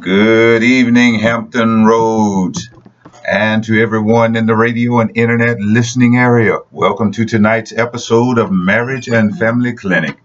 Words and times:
Good 0.00 0.62
evening, 0.62 1.18
Hampton 1.20 1.86
Roads, 1.86 2.68
and 3.26 3.64
to 3.64 3.80
everyone 3.80 4.36
in 4.36 4.44
the 4.44 4.54
radio 4.54 5.00
and 5.00 5.16
internet 5.16 5.58
listening 5.60 6.18
area. 6.18 6.58
Welcome 6.70 7.12
to 7.12 7.24
tonight's 7.24 7.72
episode 7.72 8.36
of 8.36 8.52
Marriage 8.52 9.08
and 9.08 9.38
Family 9.38 9.72
Clinic. 9.72 10.18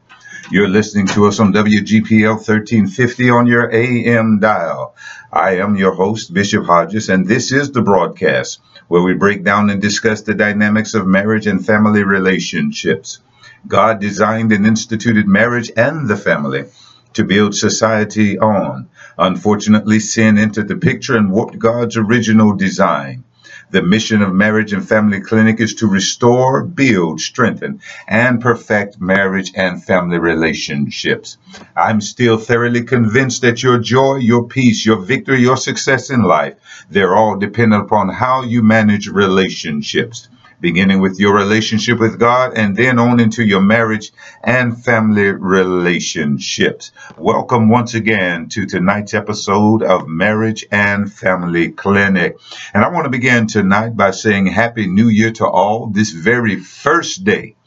You're 0.51 0.67
listening 0.67 1.07
to 1.07 1.27
us 1.27 1.39
on 1.39 1.53
WGPL 1.53 2.35
1350 2.35 3.29
on 3.29 3.47
your 3.47 3.73
AM 3.73 4.39
dial. 4.39 4.95
I 5.31 5.59
am 5.59 5.77
your 5.77 5.93
host, 5.93 6.33
Bishop 6.33 6.65
Hodges, 6.65 7.07
and 7.07 7.25
this 7.25 7.53
is 7.53 7.71
the 7.71 7.81
broadcast 7.81 8.59
where 8.89 9.01
we 9.01 9.13
break 9.13 9.45
down 9.45 9.69
and 9.69 9.81
discuss 9.81 10.23
the 10.23 10.33
dynamics 10.33 10.93
of 10.93 11.07
marriage 11.07 11.47
and 11.47 11.65
family 11.65 12.03
relationships. 12.03 13.19
God 13.65 14.01
designed 14.01 14.51
and 14.51 14.67
instituted 14.67 15.25
marriage 15.25 15.71
and 15.77 16.09
the 16.09 16.17
family 16.17 16.65
to 17.13 17.23
build 17.23 17.55
society 17.55 18.37
on. 18.37 18.87
Unfortunately, 19.17 19.99
sin 19.99 20.37
entered 20.37 20.67
the 20.67 20.75
picture 20.75 21.15
and 21.15 21.31
warped 21.31 21.59
God's 21.59 21.97
original 21.97 22.55
design. 22.55 23.23
The 23.71 23.81
mission 23.81 24.21
of 24.21 24.33
Marriage 24.33 24.71
and 24.71 24.87
Family 24.87 25.19
Clinic 25.19 25.59
is 25.59 25.73
to 25.75 25.87
restore, 25.87 26.63
build, 26.63 27.19
strengthen, 27.19 27.79
and 28.07 28.39
perfect 28.39 29.01
marriage 29.01 29.51
and 29.55 29.83
family 29.83 30.19
relationships. 30.19 31.37
I'm 31.75 31.99
still 31.99 32.37
thoroughly 32.37 32.83
convinced 32.83 33.41
that 33.41 33.63
your 33.63 33.79
joy, 33.79 34.17
your 34.17 34.47
peace, 34.47 34.85
your 34.85 34.97
victory, 34.97 35.41
your 35.41 35.57
success 35.57 36.11
in 36.11 36.21
life, 36.21 36.53
they're 36.91 37.15
all 37.15 37.35
dependent 37.35 37.81
upon 37.81 38.09
how 38.09 38.43
you 38.43 38.61
manage 38.61 39.07
relationships 39.07 40.27
beginning 40.63 41.01
with 41.01 41.19
your 41.19 41.35
relationship 41.35 41.99
with 41.99 42.17
God 42.17 42.57
and 42.57 42.73
then 42.73 42.97
on 42.97 43.19
into 43.19 43.43
your 43.43 43.59
marriage 43.59 44.13
and 44.41 44.81
family 44.81 45.25
relationships. 45.25 46.93
Welcome 47.17 47.67
once 47.67 47.95
again 47.95 48.47
to 48.47 48.65
tonight's 48.65 49.13
episode 49.13 49.83
of 49.83 50.07
Marriage 50.07 50.65
and 50.71 51.11
Family 51.11 51.71
Clinic. 51.71 52.37
And 52.73 52.81
I 52.81 52.87
want 52.87 53.03
to 53.03 53.09
begin 53.09 53.45
tonight 53.45 53.97
by 53.97 54.11
saying 54.11 54.45
Happy 54.45 54.87
New 54.87 55.09
Year 55.09 55.33
to 55.33 55.45
all 55.45 55.87
this 55.87 56.11
very 56.11 56.55
first 56.55 57.25
day 57.25 57.57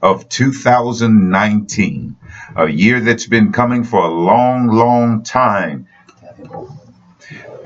of 0.00 0.26
2019, 0.30 2.16
a 2.56 2.68
year 2.68 3.00
that's 3.00 3.26
been 3.26 3.52
coming 3.52 3.84
for 3.84 4.00
a 4.02 4.08
long, 4.08 4.68
long 4.68 5.22
time. 5.24 5.86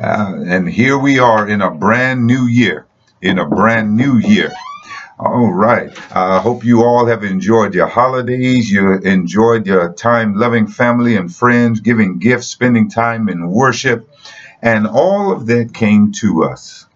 Uh, 0.01 0.35
and 0.49 0.69
here 0.69 0.99
we 0.99 1.21
are 1.21 1.49
in 1.49 1.63
a 1.63 1.71
brand 1.71 2.27
new 2.27 2.47
year. 2.49 2.89
In 3.25 3.39
a 3.39 3.49
brand 3.49 3.97
new 3.97 4.19
year. 4.19 4.53
All 5.19 5.51
right. 5.51 5.91
I 6.15 6.41
hope 6.41 6.63
you 6.63 6.83
all 6.83 7.07
have 7.07 7.25
enjoyed 7.25 7.75
your 7.75 7.87
holidays. 7.87 8.71
You 8.71 8.99
enjoyed 8.99 9.67
your 9.67 9.95
time 9.95 10.35
loving 10.35 10.67
family 10.67 11.17
and 11.17 11.35
friends, 11.35 11.81
giving 11.81 12.19
gifts, 12.19 12.49
spending 12.49 12.91
time 12.91 13.31
in 13.31 13.49
worship. 13.51 14.11
And 14.61 14.87
all 14.87 15.33
of 15.33 15.47
that 15.47 15.73
came 15.73 16.13
to 16.21 16.45
us 16.45 16.87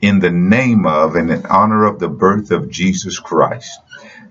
in 0.00 0.18
the 0.18 0.32
name 0.32 0.86
of 0.86 1.14
and 1.14 1.30
in 1.30 1.46
honor 1.46 1.84
of 1.84 2.00
the 2.00 2.08
birth 2.08 2.50
of 2.50 2.68
Jesus 2.68 3.20
Christ. 3.20 3.78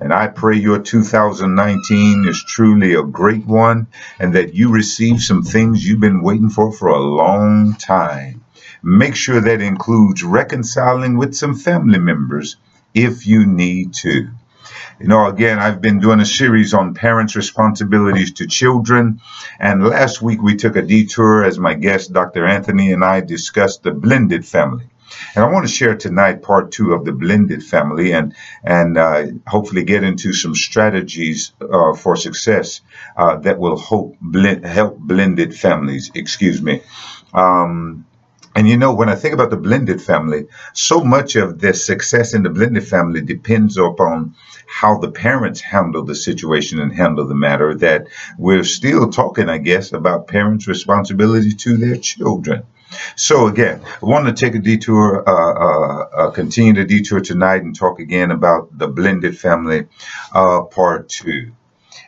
And 0.01 0.11
I 0.13 0.27
pray 0.27 0.57
your 0.57 0.79
2019 0.79 2.27
is 2.27 2.43
truly 2.43 2.95
a 2.95 3.03
great 3.03 3.45
one 3.45 3.87
and 4.19 4.35
that 4.35 4.55
you 4.55 4.71
receive 4.73 5.21
some 5.21 5.43
things 5.43 5.87
you've 5.87 6.01
been 6.01 6.21
waiting 6.21 6.49
for 6.49 6.73
for 6.73 6.89
a 6.89 6.99
long 6.99 7.75
time. 7.75 8.44
Make 8.87 9.15
sure 9.15 9.41
that 9.41 9.61
includes 9.61 10.23
reconciling 10.23 11.17
with 11.17 11.33
some 11.33 11.55
family 11.55 11.97
members 11.97 12.57
if 12.93 13.25
you 13.25 13.47
need 13.47 13.95
to. 13.95 14.29
You 14.99 15.07
know, 15.07 15.25
again, 15.25 15.57
I've 15.57 15.81
been 15.81 15.99
doing 15.99 16.19
a 16.19 16.25
series 16.25 16.71
on 16.75 16.93
parents' 16.93 17.35
responsibilities 17.35 18.33
to 18.33 18.45
children. 18.45 19.21
And 19.59 19.83
last 19.83 20.21
week 20.21 20.39
we 20.43 20.55
took 20.55 20.75
a 20.75 20.83
detour 20.83 21.43
as 21.43 21.57
my 21.57 21.73
guest, 21.73 22.13
Dr. 22.13 22.45
Anthony, 22.45 22.91
and 22.91 23.03
I 23.03 23.21
discussed 23.21 23.81
the 23.81 23.89
blended 23.89 24.45
family. 24.45 24.85
And 25.35 25.43
I 25.43 25.49
want 25.51 25.65
to 25.65 25.73
share 25.73 25.95
tonight 25.95 26.43
part 26.43 26.71
two 26.71 26.93
of 26.93 27.05
the 27.05 27.11
blended 27.11 27.63
family 27.63 28.11
and 28.11 28.35
and 28.63 28.99
uh, 28.99 29.25
hopefully 29.47 29.83
get 29.83 30.03
into 30.03 30.31
some 30.31 30.53
strategies 30.53 31.53
uh, 31.59 31.95
for 31.95 32.15
success 32.15 32.81
uh, 33.17 33.37
that 33.37 33.57
will 33.57 33.77
hope 33.77 34.15
blend, 34.21 34.63
help 34.63 34.99
blended 34.99 35.55
families. 35.55 36.11
Excuse 36.13 36.61
me. 36.61 36.83
Um, 37.33 38.05
and 38.55 38.69
you 38.69 38.77
know, 38.77 38.93
when 38.93 39.09
I 39.09 39.15
think 39.15 39.33
about 39.33 39.49
the 39.49 39.57
blended 39.57 40.01
family, 40.01 40.47
so 40.73 41.03
much 41.03 41.35
of 41.35 41.59
the 41.59 41.73
success 41.73 42.33
in 42.33 42.43
the 42.43 42.49
blended 42.49 42.87
family 42.87 43.21
depends 43.21 43.77
upon 43.77 44.35
how 44.67 44.97
the 44.97 45.11
parents 45.11 45.59
handle 45.59 46.03
the 46.03 46.15
situation 46.15 46.79
and 46.79 46.93
handle 46.93 47.27
the 47.27 47.35
matter 47.35 47.75
that 47.75 48.07
we're 48.37 48.63
still 48.63 49.09
talking, 49.11 49.49
I 49.49 49.57
guess, 49.57 49.91
about 49.91 50.27
parents' 50.27 50.67
responsibility 50.67 51.51
to 51.51 51.77
their 51.77 51.97
children. 51.97 52.63
So 53.17 53.47
again, 53.47 53.81
I 54.01 54.05
want 54.05 54.25
to 54.27 54.33
take 54.33 54.55
a 54.55 54.59
detour, 54.59 55.27
uh, 55.27 55.53
uh, 55.53 56.07
uh, 56.15 56.31
continue 56.31 56.73
the 56.73 56.85
detour 56.85 57.19
tonight 57.19 57.61
and 57.61 57.75
talk 57.75 57.99
again 57.99 58.31
about 58.31 58.75
the 58.77 58.87
blended 58.87 59.37
family, 59.37 59.87
uh, 60.33 60.61
part 60.61 61.09
two. 61.09 61.51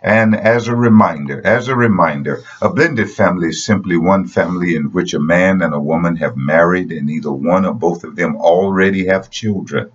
And 0.02 0.36
as 0.36 0.68
a 0.68 0.76
reminder, 0.76 1.42
as 1.46 1.68
a 1.68 1.76
reminder, 1.76 2.44
a 2.62 2.70
blended 2.70 3.10
family 3.10 3.50
is 3.50 3.64
simply 3.64 3.98
one 3.98 4.28
family 4.28 4.76
in 4.76 4.92
which 4.92 5.14
a 5.14 5.20
man 5.20 5.62
and 5.62 5.74
a 5.74 5.80
woman 5.80 6.18
have 6.18 6.36
married 6.36 6.92
and 6.92 7.10
either 7.10 7.32
one 7.32 7.66
or 7.66 7.74
both 7.74 8.04
of 8.04 8.16
them 8.16 8.36
already 8.36 9.08
have 9.08 9.30
children. 9.30 9.92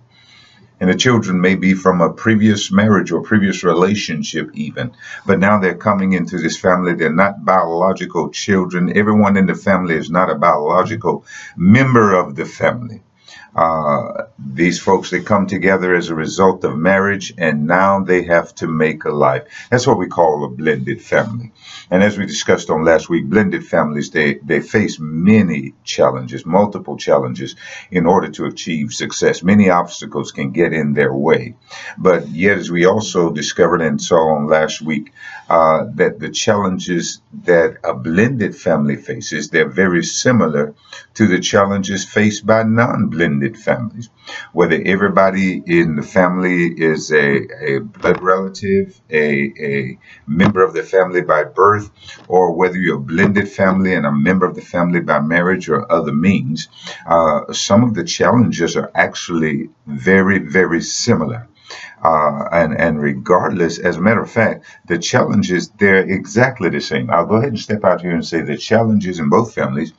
And 0.79 0.89
the 0.89 0.95
children 0.95 1.39
may 1.39 1.55
be 1.55 1.75
from 1.75 2.01
a 2.01 2.11
previous 2.11 2.71
marriage 2.71 3.11
or 3.11 3.21
previous 3.21 3.63
relationship, 3.63 4.49
even. 4.53 4.91
But 5.25 5.39
now 5.39 5.59
they're 5.59 5.75
coming 5.75 6.13
into 6.13 6.37
this 6.37 6.57
family. 6.57 6.93
They're 6.93 7.13
not 7.13 7.45
biological 7.45 8.31
children. 8.31 8.97
Everyone 8.97 9.37
in 9.37 9.45
the 9.45 9.55
family 9.55 9.95
is 9.95 10.09
not 10.09 10.29
a 10.29 10.35
biological 10.35 11.25
member 11.55 12.13
of 12.13 12.35
the 12.35 12.45
family. 12.45 13.01
Uh, 13.55 14.23
these 14.39 14.79
folks 14.79 15.11
they 15.11 15.21
come 15.21 15.45
together 15.45 15.93
as 15.93 16.09
a 16.09 16.15
result 16.15 16.63
of 16.63 16.75
marriage 16.75 17.33
and 17.37 17.67
now 17.67 18.03
they 18.03 18.23
have 18.23 18.53
to 18.55 18.67
make 18.67 19.03
a 19.05 19.11
life. 19.11 19.43
That's 19.69 19.85
what 19.85 19.99
we 19.99 20.07
call 20.07 20.43
a 20.43 20.49
blended 20.49 21.01
family. 21.01 21.51
And 21.91 22.03
as 22.03 22.17
we 22.17 22.25
discussed 22.25 22.71
on 22.71 22.83
last 22.83 23.09
week 23.09 23.25
blended 23.25 23.65
families 23.65 24.09
they 24.09 24.35
they 24.35 24.59
face 24.59 24.97
many 24.99 25.73
challenges 25.83 26.45
multiple 26.45 26.97
challenges 26.97 27.55
in 27.91 28.07
order 28.07 28.29
to 28.31 28.45
achieve 28.45 28.91
success. 28.91 29.43
Many 29.43 29.69
obstacles 29.69 30.31
can 30.31 30.51
get 30.51 30.73
in 30.73 30.93
their 30.93 31.13
way. 31.13 31.55
But 31.97 32.29
yet 32.29 32.57
as 32.57 32.71
we 32.71 32.85
also 32.85 33.31
discovered 33.31 33.81
and 33.81 34.01
saw 34.01 34.35
on 34.35 34.47
last 34.47 34.81
week 34.81 35.13
uh, 35.53 35.85
that 35.93 36.19
the 36.19 36.31
challenges 36.31 37.21
that 37.43 37.77
a 37.83 37.93
blended 37.93 38.55
family 38.55 38.95
faces 38.95 39.49
they're 39.49 39.69
very 39.85 40.03
similar 40.03 40.73
to 41.13 41.27
the 41.27 41.39
challenges 41.39 42.03
faced 42.05 42.43
by 42.43 42.63
non-blended 42.63 43.55
families. 43.55 44.09
Whether 44.51 44.81
everybody 44.83 45.61
in 45.79 45.95
the 45.95 46.01
family 46.01 46.59
is 46.91 47.11
a, 47.11 47.27
a 47.71 47.79
blood 47.81 48.19
relative 48.23 48.99
a, 49.11 49.53
a 49.71 49.99
member 50.25 50.63
of 50.63 50.73
the 50.73 50.81
family 50.81 51.21
by 51.21 51.43
birth 51.43 51.91
or 52.27 52.53
whether 52.53 52.77
you're 52.77 52.97
a 52.97 53.09
blended 53.13 53.47
family 53.47 53.93
and 53.93 54.07
a 54.07 54.11
member 54.11 54.47
of 54.47 54.55
the 54.55 54.67
family 54.75 55.01
by 55.01 55.19
marriage 55.19 55.69
or 55.69 55.79
other 55.91 56.13
means 56.13 56.67
uh, 57.05 57.53
some 57.53 57.83
of 57.83 57.93
the 57.93 58.03
challenges 58.03 58.75
are 58.75 58.89
actually 58.95 59.69
very 59.85 60.39
very 60.39 60.81
similar 60.81 61.47
uh, 62.03 62.47
and 62.51 62.79
and 62.79 63.01
regardless, 63.01 63.79
as 63.79 63.97
a 63.97 64.01
matter 64.01 64.21
of 64.21 64.31
fact, 64.31 64.65
the 64.87 64.97
challenges 64.97 65.69
they're 65.79 66.09
exactly 66.09 66.69
the 66.69 66.81
same. 66.81 67.09
I'll 67.09 67.25
go 67.25 67.35
ahead 67.35 67.49
and 67.49 67.59
step 67.59 67.83
out 67.83 68.01
here 68.01 68.11
and 68.11 68.25
say 68.25 68.41
the 68.41 68.57
challenges 68.57 69.19
in 69.19 69.29
both 69.29 69.53
families 69.53 69.93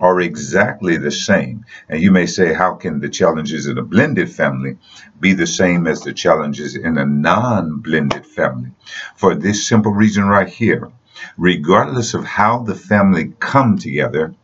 are 0.00 0.20
exactly 0.20 0.96
the 0.96 1.10
same. 1.10 1.64
And 1.88 2.00
you 2.00 2.10
may 2.12 2.26
say, 2.26 2.54
how 2.54 2.74
can 2.74 3.00
the 3.00 3.08
challenges 3.08 3.66
in 3.66 3.78
a 3.78 3.82
blended 3.82 4.30
family 4.30 4.78
be 5.18 5.32
the 5.32 5.46
same 5.46 5.86
as 5.86 6.02
the 6.02 6.12
challenges 6.12 6.76
in 6.76 6.98
a 6.98 7.04
non-blended 7.04 8.26
family? 8.26 8.70
For 9.16 9.34
this 9.34 9.66
simple 9.66 9.92
reason 9.92 10.24
right 10.24 10.48
here, 10.48 10.90
regardless 11.36 12.14
of 12.14 12.24
how 12.24 12.62
the 12.62 12.76
family 12.76 13.32
come 13.40 13.76
together, 13.76 14.34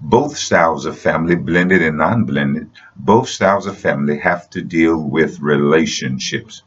both 0.00 0.36
styles 0.36 0.86
of 0.86 0.98
family, 0.98 1.36
blended 1.36 1.82
and 1.82 1.98
non-blended, 1.98 2.70
both 2.96 3.28
styles 3.28 3.66
of 3.66 3.76
family 3.78 4.18
have 4.18 4.48
to 4.50 4.62
deal 4.62 4.96
with 4.96 5.40
relationships. 5.40 6.62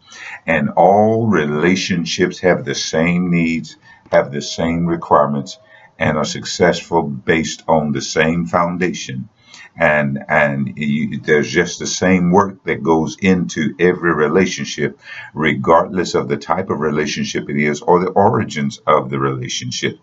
And 0.46 0.70
all 0.72 1.28
relationships 1.28 2.40
have 2.40 2.64
the 2.64 2.76
same 2.76 3.32
needs, 3.32 3.76
have 4.12 4.32
the 4.32 4.42
same 4.42 4.86
requirements, 4.86 5.58
and 5.98 6.18
are 6.18 6.26
successful 6.26 7.04
based 7.04 7.64
on 7.68 7.92
the 7.92 8.02
same 8.02 8.46
foundation. 8.46 9.30
And 9.76 10.24
and 10.28 10.78
you, 10.78 11.20
there's 11.20 11.50
just 11.50 11.80
the 11.80 11.88
same 11.88 12.32
work 12.32 12.64
that 12.64 12.84
goes 12.84 13.18
into 13.20 13.74
every 13.80 14.14
relationship 14.14 15.00
regardless 15.34 16.14
of 16.14 16.28
the 16.28 16.38
type 16.38 16.70
of 16.70 16.80
relationship 16.80 17.50
it 17.50 17.58
is 17.58 17.82
or 17.82 18.00
the 18.00 18.12
origins 18.12 18.80
of 18.86 19.10
the 19.10 19.20
relationship. 19.20 19.98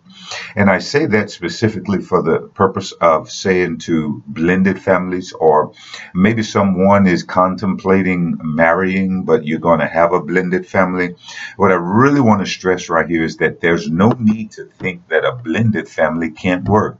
And 0.55 0.69
i 0.69 0.79
say 0.79 1.05
that 1.07 1.31
specifically 1.31 2.01
for 2.01 2.21
the 2.21 2.39
purpose 2.53 2.91
of 2.93 3.31
saying 3.31 3.79
to 3.79 4.21
blended 4.27 4.81
families 4.81 5.31
or 5.33 5.73
maybe 6.13 6.43
someone 6.43 7.07
is 7.07 7.23
contemplating 7.23 8.37
marrying 8.43 9.23
but 9.23 9.45
you're 9.45 9.59
going 9.59 9.79
to 9.79 9.87
have 9.87 10.13
a 10.13 10.21
blended 10.21 10.67
family. 10.67 11.15
What 11.55 11.71
i 11.71 11.75
really 11.75 12.21
want 12.21 12.41
to 12.41 12.45
stress 12.45 12.89
right 12.89 13.09
here 13.09 13.23
is 13.23 13.37
that 13.37 13.61
there's 13.61 13.89
no 13.89 14.09
need 14.19 14.51
to 14.51 14.65
think 14.65 15.07
that 15.07 15.23
a 15.25 15.33
blended 15.33 15.87
family 15.87 16.31
can't 16.31 16.67
work 16.67 16.97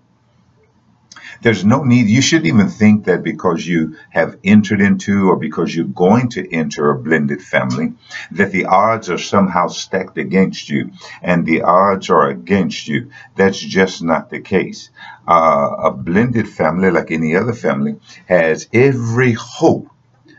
there's 1.42 1.66
no 1.66 1.84
need, 1.84 2.08
you 2.08 2.22
shouldn't 2.22 2.48
even 2.48 2.70
think 2.70 3.06
that 3.06 3.24
because 3.24 3.66
you 3.66 3.98
have 4.10 4.38
entered 4.44 4.82
into 4.82 5.30
or 5.30 5.38
because 5.38 5.76
you're 5.76 5.86
going 5.86 6.30
to 6.30 6.54
enter 6.54 6.90
a 6.92 7.00
blended 7.00 7.42
family, 7.42 7.94
that 8.32 8.52
the 8.52 8.66
odds 8.66 9.10
are 9.10 9.18
somehow 9.18 9.68
stacked 9.68 10.18
against 10.18 10.70
you 10.70 10.92
and 11.22 11.46
the 11.46 11.62
odds 11.64 12.10
are 12.10 12.30
against 12.30 12.88
you. 12.88 13.12
That's 13.36 13.60
just 13.60 14.04
not 14.04 14.30
the 14.30 14.42
case. 14.42 14.90
Uh, 15.28 15.70
a 15.84 15.92
blended 15.92 16.50
family, 16.50 16.92
like 16.92 17.12
any 17.12 17.36
other 17.36 17.54
family, 17.54 18.00
has 18.28 18.68
every 18.74 19.34
hope 19.34 19.88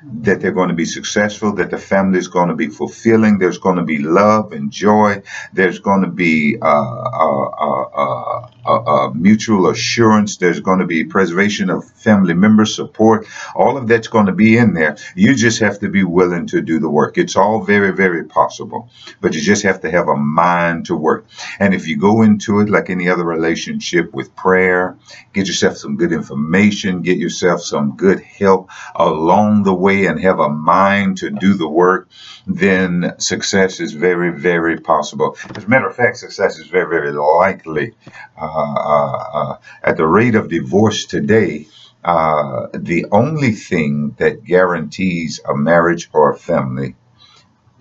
that 0.04 0.40
they're 0.40 0.52
going 0.52 0.68
to 0.68 0.74
be 0.74 0.84
successful, 0.84 1.54
that 1.54 1.70
the 1.70 1.78
family 1.78 2.18
is 2.18 2.28
going 2.28 2.48
to 2.48 2.56
be 2.56 2.68
fulfilling. 2.68 3.38
There's 3.38 3.58
going 3.58 3.76
to 3.76 3.84
be 3.84 3.98
love 3.98 4.52
and 4.52 4.70
joy. 4.70 5.22
There's 5.52 5.78
going 5.78 6.02
to 6.02 6.08
be 6.08 6.58
uh, 6.60 6.66
uh, 6.66 8.48
uh, 8.64 9.10
mutual 9.14 9.68
assurance. 9.68 10.36
There's 10.36 10.60
going 10.60 10.78
to 10.80 10.86
be 10.86 11.04
preservation 11.04 11.70
of 11.70 11.84
family 11.90 12.34
member 12.34 12.64
support. 12.64 13.26
All 13.54 13.76
of 13.76 13.88
that's 13.88 14.08
going 14.08 14.26
to 14.26 14.32
be 14.32 14.56
in 14.56 14.74
there. 14.74 14.96
You 15.14 15.34
just 15.34 15.60
have 15.60 15.80
to 15.80 15.88
be 15.88 16.04
willing 16.04 16.46
to 16.48 16.60
do 16.60 16.78
the 16.78 16.88
work. 16.88 17.18
It's 17.18 17.36
all 17.36 17.62
very, 17.62 17.92
very 17.92 18.24
possible, 18.24 18.90
but 19.20 19.34
you 19.34 19.40
just 19.40 19.62
have 19.64 19.80
to 19.82 19.90
have 19.90 20.08
a 20.08 20.16
mind 20.16 20.86
to 20.86 20.96
work. 20.96 21.26
And 21.58 21.74
if 21.74 21.88
you 21.88 21.96
go 21.96 22.22
into 22.22 22.60
it 22.60 22.68
like 22.68 22.90
any 22.90 23.08
other 23.08 23.24
relationship 23.24 24.12
with 24.12 24.34
prayer, 24.36 24.96
get 25.32 25.46
yourself 25.46 25.76
some 25.76 25.96
good 25.96 26.12
information, 26.12 27.02
get 27.02 27.18
yourself 27.18 27.62
some 27.62 27.96
good 27.96 28.20
help 28.20 28.70
along 28.94 29.64
the 29.64 29.74
way 29.74 30.06
and 30.06 30.20
have 30.20 30.38
a 30.38 30.48
mind 30.48 31.18
to 31.18 31.30
do 31.30 31.54
the 31.54 31.68
work, 31.68 32.08
then 32.46 33.14
success 33.18 33.80
is 33.80 33.92
very, 33.92 34.30
very 34.30 34.78
possible. 34.78 35.36
As 35.56 35.64
a 35.64 35.68
matter 35.68 35.88
of 35.88 35.96
fact, 35.96 36.16
success 36.16 36.58
is 36.58 36.66
very, 36.66 36.88
very 36.88 37.12
likely. 37.12 37.94
Uh, 38.36 38.51
uh, 38.54 39.16
uh, 39.32 39.56
at 39.82 39.96
the 39.96 40.06
rate 40.06 40.34
of 40.34 40.49
divorce 40.49 41.04
today, 41.06 41.66
uh, 42.04 42.66
the 42.75 43.06
only 43.12 43.52
thing 43.52 44.14
that 44.19 44.44
guarantees 44.44 45.40
a 45.49 45.54
marriage 45.54 46.10
or 46.12 46.32
a 46.32 46.37
family 46.38 46.96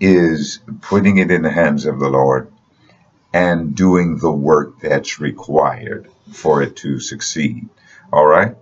is 0.00 0.60
putting 0.80 1.18
it 1.18 1.30
in 1.30 1.42
the 1.42 1.50
hands 1.50 1.86
of 1.86 1.98
the 1.98 2.08
Lord 2.08 2.52
and 3.32 3.74
doing 3.74 4.18
the 4.18 4.32
work 4.32 4.80
that's 4.80 5.20
required 5.20 6.08
for 6.32 6.62
it 6.62 6.76
to 6.76 7.00
succeed. 7.00 7.68
All 8.12 8.26
right. 8.26 8.56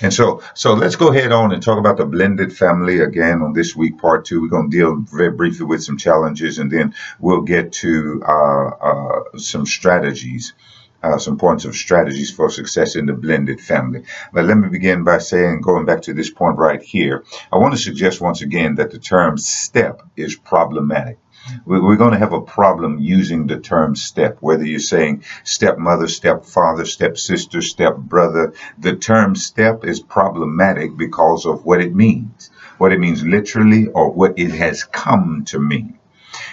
And 0.00 0.12
so, 0.12 0.42
so 0.54 0.72
let's 0.72 0.96
go 0.96 1.08
ahead 1.08 1.32
on 1.32 1.52
and 1.52 1.62
talk 1.62 1.78
about 1.78 1.98
the 1.98 2.06
blended 2.06 2.56
family 2.56 3.00
again 3.00 3.42
on 3.42 3.52
this 3.52 3.76
week, 3.76 3.98
part 3.98 4.24
two. 4.24 4.40
We're 4.40 4.48
going 4.48 4.70
to 4.70 4.76
deal 4.76 4.96
very 4.96 5.30
briefly 5.30 5.66
with 5.66 5.82
some 5.82 5.98
challenges, 5.98 6.58
and 6.58 6.70
then 6.70 6.94
we'll 7.20 7.42
get 7.42 7.72
to 7.74 8.22
uh, 8.26 8.68
uh, 8.68 9.38
some 9.38 9.66
strategies, 9.66 10.54
uh, 11.02 11.18
some 11.18 11.38
points 11.38 11.64
of 11.64 11.76
strategies 11.76 12.30
for 12.30 12.50
success 12.50 12.96
in 12.96 13.06
the 13.06 13.12
blended 13.12 13.60
family. 13.60 14.02
But 14.32 14.44
let 14.44 14.56
me 14.56 14.68
begin 14.68 15.04
by 15.04 15.18
saying, 15.18 15.60
going 15.60 15.84
back 15.84 16.02
to 16.02 16.14
this 16.14 16.30
point 16.30 16.58
right 16.58 16.82
here, 16.82 17.24
I 17.52 17.58
want 17.58 17.74
to 17.74 17.80
suggest 17.80 18.20
once 18.20 18.42
again 18.42 18.76
that 18.76 18.90
the 18.90 18.98
term 18.98 19.38
step 19.38 20.02
is 20.16 20.36
problematic 20.36 21.18
we're 21.64 21.96
going 21.96 22.12
to 22.12 22.18
have 22.18 22.32
a 22.32 22.40
problem 22.40 22.98
using 22.98 23.46
the 23.46 23.58
term 23.58 23.94
step, 23.94 24.38
whether 24.40 24.64
you're 24.64 24.80
saying 24.80 25.22
stepmother, 25.44 26.08
stepfather, 26.08 26.84
stepsister, 26.84 27.62
stepbrother. 27.62 28.52
The 28.78 28.96
term 28.96 29.36
step 29.36 29.84
is 29.84 30.00
problematic 30.00 30.96
because 30.96 31.46
of 31.46 31.64
what 31.64 31.80
it 31.80 31.94
means, 31.94 32.50
what 32.78 32.92
it 32.92 32.98
means 32.98 33.24
literally, 33.24 33.86
or 33.86 34.10
what 34.10 34.38
it 34.38 34.50
has 34.50 34.82
come 34.84 35.44
to 35.46 35.60
mean. 35.60 35.98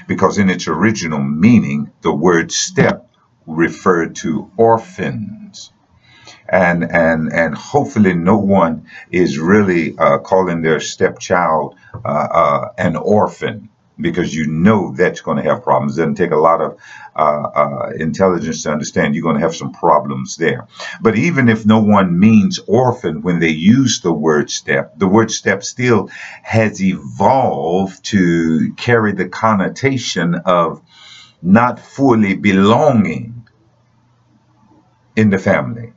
Because 0.08 0.38
in 0.38 0.50
its 0.50 0.68
original 0.68 1.24
meaning, 1.24 1.92
the 2.02 2.14
word 2.14 2.52
step 2.52 3.10
referred 3.46 4.16
to 4.16 4.52
orphans 4.58 5.72
and 6.50 6.84
and 6.84 7.32
and 7.34 7.56
hopefully 7.56 8.14
no 8.14 8.38
one 8.38 8.88
is 9.12 9.40
really 9.40 9.98
uh, 9.98 10.20
calling 10.20 10.62
their 10.62 10.80
stepchild 10.80 11.76
uh, 12.06 12.08
uh, 12.08 12.70
an 12.78 12.96
orphan 12.96 13.70
because 14.00 14.36
you 14.36 14.48
know 14.48 14.92
that's 14.92 15.22
going 15.22 15.38
to 15.38 15.44
have 15.44 15.64
problems. 15.64 15.98
It 15.98 16.02
doesn't 16.02 16.16
take 16.16 16.32
a 16.32 16.36
lot 16.36 16.62
of 16.62 16.78
uh, 17.16 17.20
uh, 17.56 17.92
intelligence 17.96 18.64
to 18.64 18.72
understand 18.72 19.16
you're 19.16 19.24
going 19.24 19.36
to 19.36 19.42
have 19.42 19.56
some 19.56 19.72
problems 19.72 20.36
there. 20.36 20.68
But 21.00 21.16
even 21.16 21.48
if 21.48 21.66
no 21.66 21.80
one 21.80 22.20
means 22.20 22.60
orphan 22.68 23.22
when 23.22 23.40
they 23.40 23.50
use 23.50 24.02
the 24.02 24.12
word 24.12 24.50
step, 24.50 24.98
the 24.98 25.08
word 25.08 25.32
step 25.32 25.64
still 25.64 26.10
has 26.42 26.84
evolved 26.84 28.04
to 28.06 28.74
carry 28.76 29.14
the 29.14 29.30
connotation 29.30 30.36
of 30.36 30.82
not 31.42 31.80
fully 31.80 32.36
belonging 32.36 33.33
in 35.16 35.30
the 35.30 35.38
family. 35.38 35.94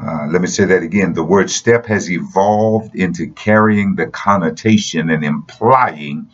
Uh, 0.00 0.26
let 0.30 0.40
me 0.40 0.46
say 0.46 0.64
that 0.64 0.82
again. 0.82 1.12
The 1.12 1.24
word 1.24 1.50
step 1.50 1.86
has 1.86 2.10
evolved 2.10 2.94
into 2.94 3.30
carrying 3.32 3.96
the 3.96 4.06
connotation 4.06 5.10
and 5.10 5.24
implying 5.24 6.30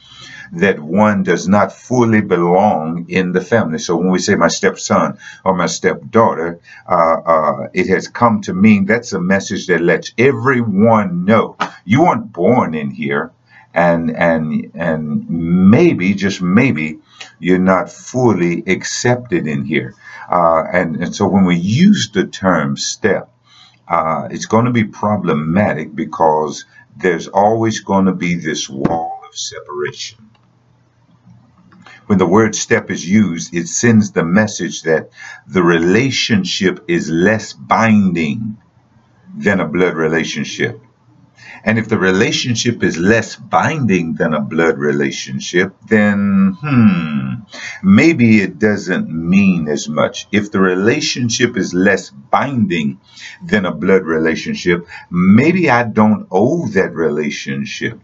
that 0.52 0.78
one 0.78 1.24
does 1.24 1.48
not 1.48 1.72
fully 1.72 2.20
belong 2.20 3.06
in 3.08 3.32
the 3.32 3.40
family. 3.40 3.78
So 3.78 3.96
when 3.96 4.10
we 4.10 4.20
say 4.20 4.36
my 4.36 4.48
stepson 4.48 5.18
or 5.44 5.56
my 5.56 5.66
stepdaughter, 5.66 6.60
uh, 6.88 7.16
uh, 7.26 7.68
it 7.74 7.88
has 7.88 8.06
come 8.08 8.42
to 8.42 8.54
mean 8.54 8.86
that's 8.86 9.12
a 9.12 9.20
message 9.20 9.66
that 9.66 9.80
lets 9.80 10.12
everyone 10.16 11.24
know 11.24 11.56
you 11.84 12.02
weren't 12.02 12.32
born 12.32 12.74
in 12.74 12.90
here, 12.90 13.32
and 13.76 14.10
and 14.16 14.72
and 14.74 15.30
maybe 15.30 16.14
just 16.14 16.42
maybe 16.42 16.98
you're 17.38 17.58
not 17.58 17.90
fully 17.92 18.64
accepted 18.66 19.46
in 19.46 19.64
here. 19.64 19.94
Uh, 20.30 20.64
and, 20.72 20.96
and 20.96 21.14
so 21.14 21.28
when 21.28 21.44
we 21.44 21.56
use 21.56 22.10
the 22.10 22.26
term 22.26 22.76
step, 22.76 23.30
uh, 23.86 24.26
it's 24.30 24.46
going 24.46 24.64
to 24.64 24.72
be 24.72 24.84
problematic 24.84 25.94
because 25.94 26.64
there's 26.96 27.28
always 27.28 27.80
going 27.80 28.06
to 28.06 28.14
be 28.14 28.34
this 28.34 28.68
wall 28.68 29.20
of 29.28 29.36
separation 29.36 30.26
when 32.06 32.18
the 32.18 32.26
word 32.26 32.54
step 32.54 32.90
is 32.90 33.08
used, 33.08 33.54
it 33.54 33.66
sends 33.66 34.12
the 34.12 34.24
message 34.24 34.82
that 34.82 35.10
the 35.46 35.62
relationship 35.62 36.84
is 36.88 37.10
less 37.10 37.52
binding 37.52 38.56
than 39.36 39.60
a 39.60 39.66
blood 39.66 39.94
relationship. 39.94 40.80
And 41.64 41.78
if 41.78 41.88
the 41.88 41.98
relationship 41.98 42.82
is 42.82 42.96
less 42.96 43.36
binding 43.36 44.14
than 44.14 44.34
a 44.34 44.40
blood 44.40 44.78
relationship, 44.78 45.74
then, 45.88 46.56
hmm, 46.60 47.34
maybe 47.82 48.40
it 48.40 48.58
doesn't 48.58 49.08
mean 49.08 49.68
as 49.68 49.88
much. 49.88 50.28
If 50.32 50.52
the 50.52 50.60
relationship 50.60 51.56
is 51.56 51.74
less 51.74 52.10
binding 52.10 53.00
than 53.44 53.66
a 53.66 53.72
blood 53.74 54.02
relationship, 54.02 54.86
maybe 55.10 55.70
I 55.70 55.82
don't 55.84 56.26
owe 56.30 56.68
that 56.68 56.94
relationship 56.94 58.00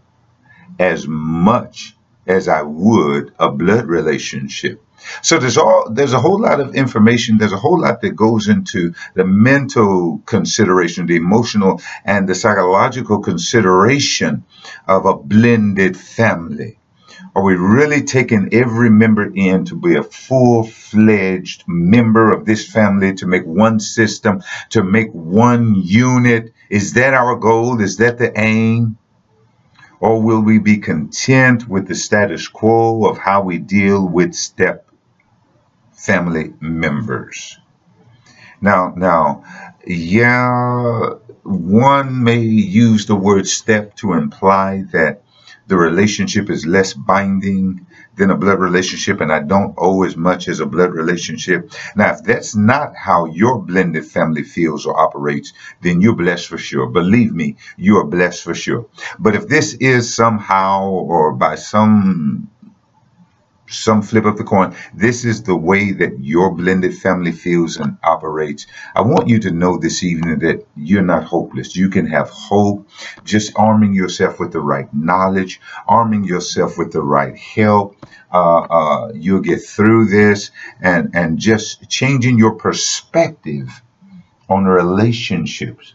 as 0.79 1.07
much 1.07 1.95
as 2.25 2.47
I 2.47 2.61
would 2.61 3.33
a 3.39 3.49
blood 3.49 3.85
relationship. 3.85 4.81
So 5.21 5.37
there's 5.37 5.57
all 5.57 5.89
there's 5.89 6.13
a 6.13 6.19
whole 6.19 6.41
lot 6.41 6.59
of 6.59 6.75
information. 6.75 7.37
There's 7.37 7.53
a 7.53 7.57
whole 7.57 7.79
lot 7.79 8.01
that 8.01 8.15
goes 8.15 8.47
into 8.47 8.93
the 9.13 9.25
mental 9.25 10.21
consideration, 10.25 11.05
the 11.05 11.15
emotional 11.15 11.81
and 12.05 12.27
the 12.27 12.35
psychological 12.35 13.19
consideration 13.19 14.45
of 14.87 15.05
a 15.05 15.15
blended 15.15 15.97
family. 15.97 16.77
Are 17.35 17.43
we 17.43 17.55
really 17.55 18.03
taking 18.03 18.53
every 18.53 18.91
member 18.91 19.31
in 19.33 19.65
to 19.65 19.75
be 19.75 19.95
a 19.95 20.03
full 20.03 20.63
fledged 20.65 21.63
member 21.67 22.31
of 22.31 22.45
this 22.45 22.71
family, 22.71 23.15
to 23.15 23.25
make 23.25 23.43
one 23.43 23.79
system, 23.79 24.43
to 24.69 24.83
make 24.83 25.11
one 25.11 25.73
unit? 25.75 26.53
Is 26.69 26.93
that 26.93 27.15
our 27.15 27.35
goal? 27.35 27.81
Is 27.81 27.97
that 27.97 28.19
the 28.19 28.37
aim? 28.39 28.97
Or 29.99 30.21
will 30.21 30.41
we 30.41 30.59
be 30.59 30.77
content 30.77 31.67
with 31.67 31.87
the 31.87 31.95
status 31.95 32.47
quo 32.47 33.05
of 33.05 33.17
how 33.17 33.41
we 33.41 33.57
deal 33.57 34.07
with 34.07 34.35
step 34.35 34.85
family 36.03 36.53
members? 36.59 37.57
Now, 38.61 38.93
now, 38.95 39.43
yeah, 39.85 41.09
one 41.43 42.23
may 42.23 42.39
use 42.39 43.05
the 43.05 43.15
word 43.15 43.47
step 43.47 43.95
to 43.97 44.13
imply 44.13 44.83
that 44.91 45.23
the 45.67 45.77
relationship 45.77 46.49
is 46.49 46.65
less 46.65 46.93
binding 46.93 47.87
than 48.15 48.29
a 48.29 48.37
blood 48.37 48.59
relationship, 48.59 49.21
and 49.21 49.31
I 49.31 49.39
don't 49.39 49.73
owe 49.77 50.03
as 50.03 50.15
much 50.15 50.47
as 50.47 50.59
a 50.59 50.65
blood 50.65 50.91
relationship. 50.93 51.71
Now, 51.95 52.13
if 52.13 52.23
that's 52.23 52.55
not 52.55 52.95
how 52.95 53.25
your 53.25 53.61
blended 53.61 54.05
family 54.05 54.43
feels 54.43 54.85
or 54.85 54.99
operates, 54.99 55.53
then 55.81 56.01
you're 56.01 56.15
blessed 56.15 56.47
for 56.47 56.57
sure. 56.57 56.87
Believe 56.87 57.33
me, 57.33 57.55
you 57.77 57.97
are 57.97 58.05
blessed 58.05 58.43
for 58.43 58.53
sure. 58.53 58.87
But 59.19 59.35
if 59.35 59.47
this 59.47 59.73
is 59.75 60.13
somehow 60.13 60.89
or 60.89 61.33
by 61.33 61.55
some 61.55 62.49
some 63.73 64.01
flip 64.01 64.25
of 64.25 64.37
the 64.37 64.43
coin. 64.43 64.75
This 64.93 65.25
is 65.25 65.43
the 65.43 65.55
way 65.55 65.91
that 65.91 66.19
your 66.19 66.51
blended 66.53 66.97
family 66.97 67.31
feels 67.31 67.77
and 67.77 67.97
operates. 68.03 68.67
I 68.95 69.01
want 69.01 69.27
you 69.27 69.39
to 69.39 69.51
know 69.51 69.77
this 69.77 70.03
evening 70.03 70.39
that 70.39 70.65
you're 70.75 71.01
not 71.01 71.23
hopeless. 71.23 71.75
You 71.75 71.89
can 71.89 72.07
have 72.07 72.29
hope 72.29 72.87
just 73.23 73.53
arming 73.57 73.93
yourself 73.93 74.39
with 74.39 74.51
the 74.51 74.61
right 74.61 74.93
knowledge, 74.93 75.61
arming 75.87 76.23
yourself 76.23 76.77
with 76.77 76.91
the 76.91 77.01
right 77.01 77.37
help. 77.37 77.97
Uh, 78.31 78.61
uh, 78.61 79.11
you'll 79.13 79.41
get 79.41 79.61
through 79.63 80.05
this 80.05 80.51
and, 80.81 81.11
and 81.15 81.37
just 81.39 81.89
changing 81.89 82.37
your 82.37 82.55
perspective 82.55 83.81
on 84.49 84.65
relationships 84.65 85.93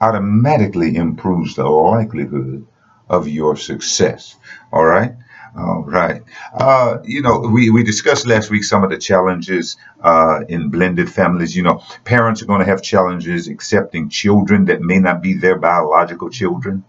automatically 0.00 0.96
improves 0.96 1.56
the 1.56 1.64
likelihood 1.64 2.66
of 3.08 3.28
your 3.28 3.56
success. 3.56 4.36
All 4.72 4.84
right. 4.84 5.14
All 5.56 5.84
right. 5.84 6.22
Uh, 6.54 6.98
you 7.04 7.22
know, 7.22 7.40
we, 7.40 7.70
we 7.70 7.82
discussed 7.82 8.26
last 8.26 8.50
week 8.50 8.64
some 8.64 8.84
of 8.84 8.90
the 8.90 8.98
challenges 8.98 9.76
uh, 10.02 10.40
in 10.48 10.68
blended 10.68 11.10
families. 11.10 11.56
You 11.56 11.62
know, 11.62 11.82
parents 12.04 12.42
are 12.42 12.46
going 12.46 12.60
to 12.60 12.66
have 12.66 12.82
challenges 12.82 13.48
accepting 13.48 14.08
children 14.08 14.66
that 14.66 14.80
may 14.80 14.98
not 14.98 15.22
be 15.22 15.34
their 15.34 15.58
biological 15.58 16.30
children. 16.30 16.84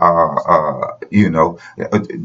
Uh, 0.00 0.34
uh, 0.34 0.96
you 1.10 1.30
know, 1.30 1.58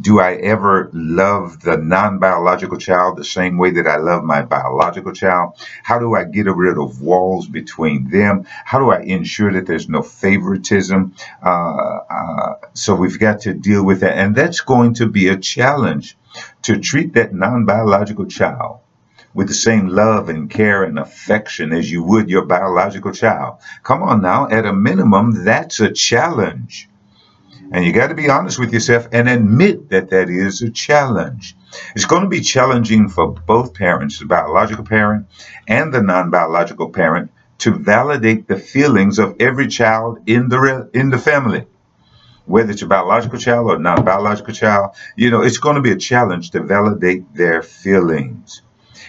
do 0.02 0.20
I 0.20 0.36
ever 0.36 0.90
love 0.94 1.62
the 1.62 1.78
non 1.78 2.20
biological 2.20 2.78
child 2.78 3.18
the 3.18 3.24
same 3.24 3.58
way 3.58 3.72
that 3.72 3.88
I 3.88 3.98
love 3.98 4.24
my 4.24 4.42
biological 4.42 5.14
child? 5.14 5.54
How 5.84 6.00
do 6.00 6.16
I 6.16 6.26
get 6.26 6.48
rid 6.48 6.78
of 6.78 7.02
walls 7.02 7.48
between 7.48 8.10
them? 8.10 8.46
How 8.66 8.80
do 8.80 8.92
I 8.92 9.02
ensure 9.02 9.52
that 9.54 9.66
there's 9.66 9.90
no 9.90 10.02
favoritism? 10.02 11.16
Uh, 11.44 12.00
uh, 12.10 12.56
so 12.74 12.96
we've 12.96 13.20
got 13.20 13.42
to 13.42 13.54
deal 13.54 13.84
with 13.84 14.02
that. 14.02 14.18
And 14.18 14.36
that's 14.36 14.62
going 14.62 14.96
to 14.96 15.08
be 15.08 15.28
a 15.30 15.38
challenge 15.38 16.18
to 16.64 16.80
treat 16.80 17.14
that 17.14 17.34
non 17.34 17.66
biological 17.66 18.26
child 18.26 18.80
with 19.34 19.48
the 19.48 19.54
same 19.54 19.88
love 19.88 20.30
and 20.30 20.50
care 20.50 20.84
and 20.84 21.00
affection 21.00 21.74
as 21.74 21.92
you 21.92 22.04
would 22.04 22.30
your 22.30 22.46
biological 22.46 23.12
child. 23.12 23.58
Come 23.84 24.04
on 24.04 24.22
now, 24.22 24.48
at 24.50 24.66
a 24.66 24.74
minimum, 24.74 25.44
that's 25.44 25.80
a 25.80 25.92
challenge. 25.92 26.88
And 27.74 27.84
you 27.84 27.92
got 27.92 28.08
to 28.08 28.16
be 28.16 28.30
honest 28.30 28.60
with 28.60 28.72
yourself 28.72 29.08
and 29.12 29.28
admit 29.28 29.90
that 29.90 30.12
that 30.12 30.30
is 30.30 30.62
a 30.62 30.70
challenge. 30.70 31.56
It's 31.96 32.06
going 32.06 32.22
to 32.22 32.30
be 32.30 32.42
challenging 32.42 33.10
for 33.10 33.32
both 33.32 33.74
parents, 33.74 34.20
the 34.20 34.26
biological 34.26 34.86
parent 34.86 35.26
and 35.68 35.92
the 35.92 36.04
non 36.04 36.30
biological 36.30 36.92
parent, 36.92 37.32
to 37.58 37.72
validate 37.72 38.48
the 38.48 38.58
feelings 38.58 39.18
of 39.18 39.38
every 39.40 39.68
child 39.68 40.20
in 40.28 40.50
the, 40.50 40.88
in 40.94 41.10
the 41.10 41.18
family. 41.18 41.66
Whether 42.46 42.74
it's 42.74 42.84
a 42.84 42.88
biological 42.88 43.40
child 43.40 43.72
or 43.72 43.80
non 43.80 44.06
biological 44.06 44.54
child, 44.54 44.92
you 45.16 45.32
know, 45.32 45.42
it's 45.42 45.58
going 45.58 45.78
to 45.78 45.82
be 45.82 45.92
a 45.92 45.98
challenge 45.98 46.52
to 46.52 46.62
validate 46.62 47.34
their 47.34 47.64
feelings. 47.64 48.62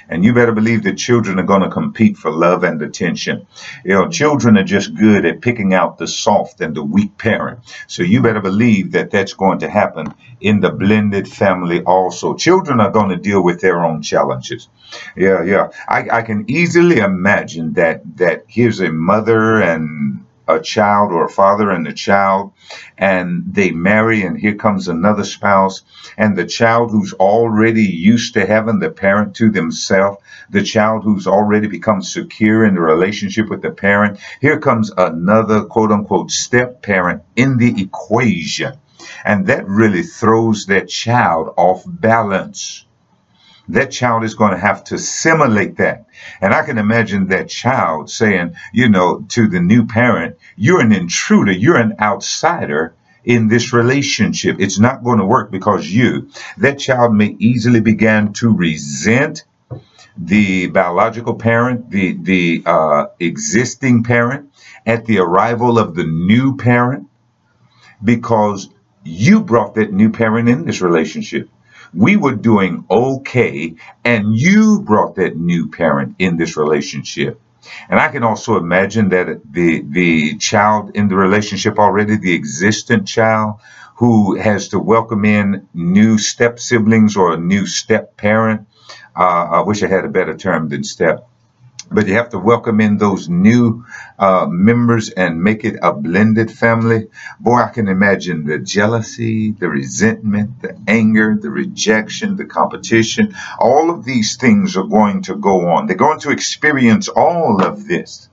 And 0.09 0.25
you 0.25 0.35
better 0.35 0.53
believe 0.53 0.83
that 0.85 0.97
children 0.97 1.39
are 1.39 1.45
going 1.45 1.63
to 1.63 1.71
compete 1.71 2.17
for 2.17 2.31
love 2.31 2.65
and 2.65 2.81
attention. 2.83 3.47
You 3.85 3.95
know, 3.95 4.09
children 4.09 4.57
are 4.59 4.65
just 4.65 4.95
good 4.95 5.25
at 5.25 5.41
picking 5.41 5.75
out 5.75 5.99
the 5.99 6.07
soft 6.07 6.61
and 6.61 6.75
the 6.75 6.83
weak 6.83 7.17
parent. 7.19 7.61
So 7.87 8.03
you 8.03 8.23
better 8.23 8.41
believe 8.41 8.93
that 8.93 9.11
that's 9.11 9.35
going 9.35 9.61
to 9.61 9.71
happen 9.71 10.15
in 10.41 10.61
the 10.61 10.71
blended 10.71 11.29
family 11.29 11.83
also. 11.83 12.35
Children 12.35 12.81
are 12.81 12.91
going 12.91 13.11
to 13.11 13.17
deal 13.17 13.43
with 13.43 13.61
their 13.61 13.85
own 13.85 14.03
challenges. 14.03 14.69
Yeah, 15.17 15.43
yeah. 15.43 15.71
I, 15.89 16.09
I 16.19 16.23
can 16.23 16.45
easily 16.49 16.99
imagine 16.99 17.75
that 17.75 18.03
that 18.17 18.45
here's 18.49 18.81
a 18.81 18.91
mother 18.91 19.61
and 19.61 20.25
a 20.47 20.61
child 20.61 21.13
or 21.13 21.25
a 21.25 21.31
father 21.31 21.71
and 21.71 21.87
a 21.87 21.93
child 21.93 22.53
and 22.99 23.43
they 23.55 23.71
marry 23.71 24.23
and 24.23 24.39
here 24.39 24.55
comes 24.55 24.89
another 24.89 25.25
spouse 25.25 25.83
and 26.17 26.37
the 26.37 26.45
child 26.45 26.91
who's 26.91 27.13
already 27.15 27.83
used 27.83 28.35
to 28.35 28.47
having 28.47 28.79
the 28.79 28.91
parent 28.91 29.35
to 29.35 29.51
themselves 29.51 30.19
the 30.51 30.63
child 30.63 31.03
who's 31.03 31.27
already 31.27 31.67
become 31.67 32.03
secure 32.03 32.65
in 32.65 32.75
the 32.75 32.81
relationship 32.81 33.49
with 33.49 33.63
the 33.63 33.71
parent 33.71 34.19
here 34.41 34.59
comes 34.59 34.91
another 34.97 35.65
quote 35.65 35.91
unquote 35.91 36.31
step 36.31 36.83
parent 36.83 37.23
in 37.37 37.57
the 37.57 37.81
equation 37.81 38.75
and 39.25 39.47
that 39.47 39.67
really 39.67 40.03
throws 40.03 40.67
that 40.67 40.89
child 40.89 41.53
off 41.57 41.83
balance 41.87 42.85
that 43.69 43.91
child 43.91 44.25
is 44.25 44.35
going 44.35 44.53
to 44.53 44.59
have 44.59 44.85
to 44.85 44.97
assimilate 44.97 45.77
that. 45.79 46.04
And 46.41 46.55
I 46.55 46.63
can 46.63 46.79
imagine 46.79 47.29
that 47.29 47.49
child 47.49 48.11
saying, 48.11 48.55
you 48.73 48.89
know, 48.89 49.25
to 49.31 49.49
the 49.49 49.61
new 49.61 49.87
parent, 49.87 50.37
you're 50.57 50.81
an 50.81 50.93
intruder, 50.93 51.53
you're 51.53 51.77
an 51.77 51.97
outsider 52.01 52.95
in 53.25 53.49
this 53.49 53.73
relationship. 53.73 54.57
It's 54.59 54.79
not 54.79 55.03
going 55.03 55.19
to 55.19 55.27
work 55.27 55.51
because 55.51 55.87
you. 55.87 56.29
That 56.59 56.79
child 56.79 57.15
may 57.15 57.37
easily 57.39 57.81
begin 57.81 58.33
to 58.35 58.55
resent 58.55 59.45
the 60.17 60.69
biological 60.69 61.35
parent, 61.35 61.91
the 61.91 62.17
the 62.21 62.63
uh, 62.67 63.07
existing 63.19 64.05
parent, 64.05 64.53
at 64.87 65.07
the 65.07 65.19
arrival 65.19 65.79
of 65.79 65.95
the 65.95 66.05
new 66.05 66.57
parent, 66.57 67.09
because 68.03 68.69
you 69.03 69.41
brought 69.41 69.75
that 69.75 69.93
new 69.93 70.11
parent 70.11 70.49
in 70.49 70.65
this 70.65 70.81
relationship 70.81 71.49
we 71.97 72.17
were 72.17 72.35
doing 72.35 72.85
okay, 72.91 73.75
and 74.05 74.37
you 74.37 74.81
brought 74.81 75.17
that 75.17 75.37
new 75.37 75.69
parent 75.71 76.17
in 76.19 76.37
this 76.37 76.57
relationship. 76.57 77.41
And 77.89 77.99
I 77.99 78.09
can 78.09 78.23
also 78.23 78.57
imagine 78.57 79.09
that 79.11 79.41
the 79.51 79.83
the 79.83 80.37
child 80.37 80.95
in 80.95 81.09
the 81.09 81.17
relationship 81.17 81.79
already, 81.79 82.17
the 82.17 82.35
existent 82.35 83.09
child 83.09 83.61
who 83.97 84.37
has 84.37 84.69
to 84.69 84.79
welcome 84.79 85.25
in 85.25 85.69
new 85.73 86.19
step 86.19 86.59
siblings 86.59 87.17
or 87.17 87.33
a 87.33 87.39
new 87.39 87.67
step 87.67 88.17
parent. 88.17 88.67
Uh, 89.17 89.49
I 89.53 89.61
wish 89.61 89.83
I 89.83 89.87
had 89.87 90.05
a 90.05 90.09
better 90.09 90.37
term 90.37 90.69
than 90.69 90.85
step 90.85 91.29
but 91.91 92.07
you 92.07 92.15
have 92.15 92.31
to 92.31 92.39
welcome 92.39 92.81
in 92.81 92.99
those 92.99 93.29
new 93.29 93.85
uh, 94.19 94.47
members 94.49 95.11
and 95.11 95.43
make 95.43 95.65
it 95.65 95.77
a 95.83 95.93
blended 95.93 96.51
family. 96.51 97.09
Boy, 97.41 97.57
I 97.57 97.69
can 97.69 97.89
imagine 97.89 98.45
the 98.45 98.59
jealousy, 98.59 99.53
the 99.53 99.69
resentment, 99.69 100.63
the 100.63 100.77
anger, 100.87 101.37
the 101.41 101.51
rejection, 101.51 102.37
the 102.37 102.47
competition. 102.47 103.35
All 103.59 103.91
of 103.91 104.05
these 104.05 104.37
things 104.37 104.77
are 104.77 104.85
going 104.85 105.23
to 105.23 105.37
go 105.37 105.69
on. 105.69 105.87
They're 105.87 105.97
going 105.97 106.21
to 106.21 106.31
experience 106.31 107.09
all 107.09 107.63
of 107.63 107.87
this 107.87 108.29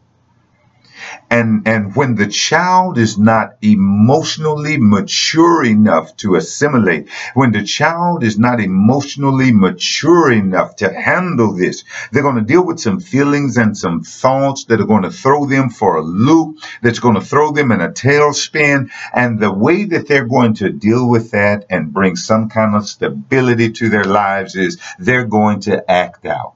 and 1.30 1.68
and 1.68 1.96
when 1.96 2.16
the 2.16 2.28
child 2.28 2.98
is 2.98 3.18
not 3.18 3.56
emotionally 3.62 4.78
mature 4.78 5.64
enough 5.64 6.16
to 6.18 6.36
assimilate 6.36 7.10
when 7.34 7.52
the 7.52 7.64
child 7.64 8.24
is 8.24 8.38
not 8.38 8.60
emotionally 8.60 9.52
mature 9.52 10.32
enough 10.32 10.76
to 10.76 10.92
handle 10.94 11.54
this 11.54 11.84
they're 12.12 12.24
going 12.24 12.36
to 12.36 12.42
deal 12.42 12.66
with 12.66 12.80
some 12.80 13.00
feelings 13.00 13.58
and 13.58 13.78
some 13.78 14.02
thoughts 14.02 14.66
that 14.66 14.82
are 14.82 14.86
going 14.86 15.04
to 15.04 15.12
throw 15.12 15.46
them 15.46 15.70
for 15.70 15.98
a 15.98 16.02
loop 16.02 16.58
that's 16.82 17.00
going 17.00 17.16
to 17.16 17.22
throw 17.22 17.52
them 17.52 17.72
in 17.72 17.82
a 17.82 17.90
tailspin. 17.90 18.90
And 19.14 19.40
the 19.40 19.52
way 19.52 19.86
that 19.86 20.08
they're 20.08 20.28
going 20.28 20.56
to 20.56 20.72
deal 20.72 21.10
with 21.10 21.32
that 21.32 21.66
and 21.70 21.94
bring 21.94 22.16
some 22.16 22.50
kind 22.50 22.76
of 22.76 22.88
stability 22.88 23.72
to 23.74 23.90
their 23.90 24.04
lives 24.04 24.56
is 24.56 24.80
they're 25.00 25.26
going 25.26 25.62
to 25.62 25.90
act 25.90 26.26
out 26.26 26.56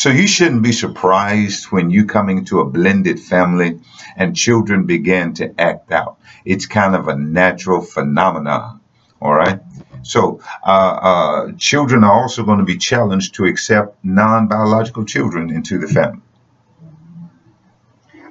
so 0.00 0.08
you 0.08 0.26
shouldn't 0.26 0.62
be 0.62 0.72
surprised 0.72 1.66
when 1.66 1.90
you 1.90 2.06
come 2.06 2.30
into 2.30 2.60
a 2.60 2.64
blended 2.64 3.20
family 3.20 3.80
and 4.16 4.34
children 4.34 4.86
begin 4.86 5.34
to 5.34 5.60
act 5.60 5.92
out. 5.92 6.16
It's 6.46 6.64
kind 6.64 6.94
of 6.94 7.08
a 7.08 7.14
natural 7.14 7.82
phenomenon. 7.82 8.80
All 9.20 9.34
right. 9.34 9.60
So 10.02 10.40
uh, 10.66 10.94
uh, 11.10 11.52
children 11.58 12.02
are 12.02 12.14
also 12.14 12.44
going 12.44 12.60
to 12.60 12.64
be 12.64 12.78
challenged 12.78 13.34
to 13.34 13.44
accept 13.44 14.02
non-biological 14.02 15.04
children 15.04 15.50
into 15.50 15.76
the 15.76 15.86
family. 15.86 16.22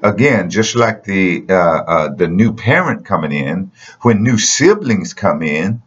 Again, 0.02 0.50
just 0.50 0.76
like 0.76 1.04
the 1.04 1.46
uh, 1.48 1.54
uh 1.54 2.16
the 2.16 2.28
new 2.28 2.52
parent 2.54 3.06
coming 3.06 3.32
in, 3.32 3.72
when 4.02 4.24
new 4.24 4.40
siblings 4.40 5.14
come 5.14 5.44
in, 5.44 5.84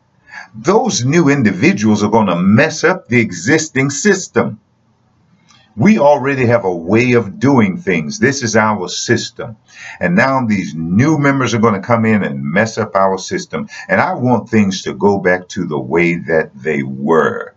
those 0.54 1.04
new 1.04 1.28
individuals 1.28 2.04
are 2.04 2.10
going 2.10 2.28
to 2.28 2.36
mess 2.36 2.84
up 2.84 3.08
the 3.08 3.18
existing 3.18 3.90
system. 3.90 4.60
We 5.76 5.98
already 5.98 6.46
have 6.46 6.64
a 6.64 6.74
way 6.74 7.12
of 7.12 7.38
doing 7.38 7.78
things. 7.78 8.18
This 8.18 8.42
is 8.42 8.56
our 8.56 8.88
system. 8.88 9.56
And 10.00 10.14
now 10.14 10.44
these 10.46 10.74
new 10.74 11.18
members 11.18 11.54
are 11.54 11.60
going 11.60 11.80
to 11.80 11.86
come 11.86 12.04
in 12.04 12.22
and 12.22 12.44
mess 12.44 12.76
up 12.76 12.94
our 12.94 13.16
system. 13.18 13.68
And 13.88 14.00
I 14.00 14.14
want 14.14 14.50
things 14.50 14.82
to 14.82 14.92
go 14.92 15.18
back 15.18 15.48
to 15.48 15.66
the 15.66 15.78
way 15.78 16.16
that 16.16 16.50
they 16.54 16.82
were. 16.82 17.54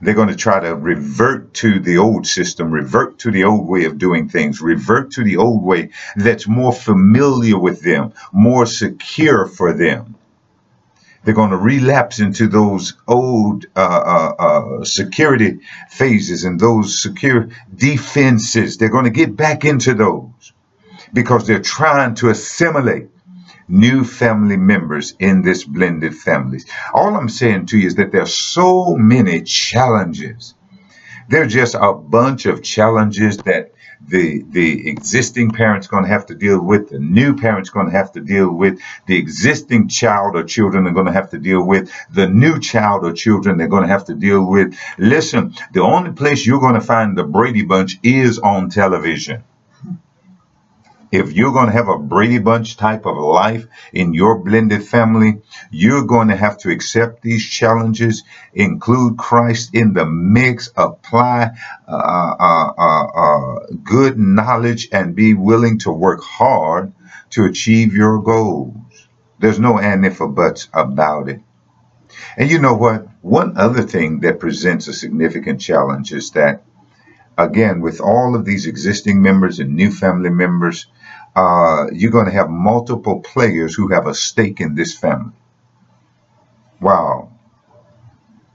They're 0.00 0.14
going 0.14 0.28
to 0.28 0.36
try 0.36 0.60
to 0.60 0.74
revert 0.74 1.54
to 1.54 1.78
the 1.78 1.98
old 1.98 2.26
system, 2.26 2.70
revert 2.70 3.20
to 3.20 3.30
the 3.30 3.44
old 3.44 3.68
way 3.68 3.84
of 3.84 3.96
doing 3.96 4.28
things, 4.28 4.60
revert 4.60 5.12
to 5.12 5.24
the 5.24 5.36
old 5.36 5.62
way 5.62 5.90
that's 6.16 6.48
more 6.48 6.72
familiar 6.72 7.58
with 7.58 7.80
them, 7.80 8.12
more 8.32 8.66
secure 8.66 9.46
for 9.46 9.72
them. 9.72 10.16
They're 11.24 11.34
going 11.34 11.50
to 11.50 11.56
relapse 11.56 12.20
into 12.20 12.48
those 12.48 12.94
old 13.08 13.66
uh, 13.74 13.80
uh, 13.80 14.34
uh, 14.38 14.84
security 14.84 15.60
phases 15.88 16.44
and 16.44 16.60
those 16.60 17.00
secure 17.00 17.48
defenses. 17.74 18.76
They're 18.76 18.90
going 18.90 19.04
to 19.04 19.10
get 19.10 19.36
back 19.36 19.64
into 19.64 19.94
those 19.94 20.52
because 21.12 21.46
they're 21.46 21.60
trying 21.60 22.14
to 22.16 22.28
assimilate 22.28 23.08
new 23.68 24.04
family 24.04 24.56
members 24.56 25.14
in 25.18 25.42
this 25.42 25.64
blended 25.64 26.14
families. 26.14 26.66
All 26.92 27.16
I'm 27.16 27.28
saying 27.30 27.66
to 27.66 27.78
you 27.78 27.86
is 27.86 27.94
that 27.94 28.12
there 28.12 28.22
are 28.22 28.26
so 28.26 28.94
many 28.96 29.42
challenges. 29.42 30.54
There's 31.28 31.52
just 31.52 31.74
a 31.74 31.94
bunch 31.94 32.44
of 32.44 32.62
challenges 32.62 33.38
that 33.38 33.73
the 34.08 34.44
the 34.50 34.88
existing 34.88 35.50
parents 35.50 35.86
going 35.86 36.04
to 36.04 36.10
have 36.10 36.26
to 36.26 36.34
deal 36.34 36.60
with 36.60 36.90
the 36.90 36.98
new 36.98 37.36
parents 37.36 37.70
going 37.70 37.86
to 37.86 37.92
have 37.92 38.12
to 38.12 38.20
deal 38.20 38.50
with 38.50 38.80
the 39.06 39.16
existing 39.16 39.88
child 39.88 40.36
or 40.36 40.44
children 40.44 40.86
are 40.86 40.92
going 40.92 41.06
to 41.06 41.12
have 41.12 41.30
to 41.30 41.38
deal 41.38 41.62
with 41.64 41.90
the 42.10 42.28
new 42.28 42.58
child 42.60 43.04
or 43.04 43.12
children 43.12 43.56
they're 43.56 43.68
going 43.68 43.82
to 43.82 43.88
have 43.88 44.04
to 44.06 44.14
deal 44.14 44.44
with. 44.48 44.76
Listen 44.98 45.54
the 45.72 45.80
only 45.82 46.12
place 46.12 46.46
you're 46.46 46.60
going 46.60 46.74
to 46.74 46.80
find 46.80 47.16
the 47.16 47.24
brady 47.24 47.64
bunch 47.64 47.98
is 48.02 48.38
on 48.38 48.70
television 48.70 49.42
if 51.14 51.32
you're 51.32 51.52
going 51.52 51.66
to 51.66 51.72
have 51.72 51.88
a 51.88 51.98
Brady 51.98 52.38
Bunch 52.38 52.76
type 52.76 53.06
of 53.06 53.16
life 53.16 53.66
in 53.92 54.14
your 54.14 54.40
blended 54.40 54.84
family, 54.84 55.40
you're 55.70 56.04
going 56.04 56.28
to 56.28 56.36
have 56.36 56.58
to 56.58 56.70
accept 56.70 57.22
these 57.22 57.48
challenges, 57.48 58.24
include 58.52 59.16
Christ 59.16 59.74
in 59.74 59.92
the 59.92 60.06
mix, 60.06 60.70
apply 60.76 61.52
uh, 61.86 61.92
uh, 61.92 62.72
uh, 62.76 63.06
uh, 63.06 63.66
good 63.84 64.18
knowledge, 64.18 64.88
and 64.90 65.14
be 65.14 65.34
willing 65.34 65.78
to 65.80 65.92
work 65.92 66.20
hard 66.22 66.92
to 67.30 67.44
achieve 67.44 67.94
your 67.94 68.20
goals. 68.20 68.74
There's 69.38 69.60
no 69.60 69.78
and 69.78 70.04
if 70.04 70.20
or 70.20 70.28
buts 70.28 70.68
about 70.72 71.28
it. 71.28 71.40
And 72.36 72.50
you 72.50 72.58
know 72.58 72.74
what? 72.74 73.06
One 73.22 73.56
other 73.56 73.82
thing 73.82 74.20
that 74.20 74.40
presents 74.40 74.88
a 74.88 74.92
significant 74.92 75.60
challenge 75.60 76.12
is 76.12 76.32
that, 76.32 76.64
again, 77.38 77.80
with 77.80 78.00
all 78.00 78.34
of 78.34 78.44
these 78.44 78.66
existing 78.66 79.22
members 79.22 79.60
and 79.60 79.76
new 79.76 79.92
family 79.92 80.30
members, 80.30 80.86
uh, 81.36 81.86
you're 81.92 82.12
going 82.12 82.26
to 82.26 82.32
have 82.32 82.48
multiple 82.48 83.20
players 83.20 83.74
who 83.74 83.88
have 83.88 84.06
a 84.06 84.14
stake 84.14 84.60
in 84.60 84.74
this 84.74 84.96
family. 84.96 85.34
Wow. 86.80 87.32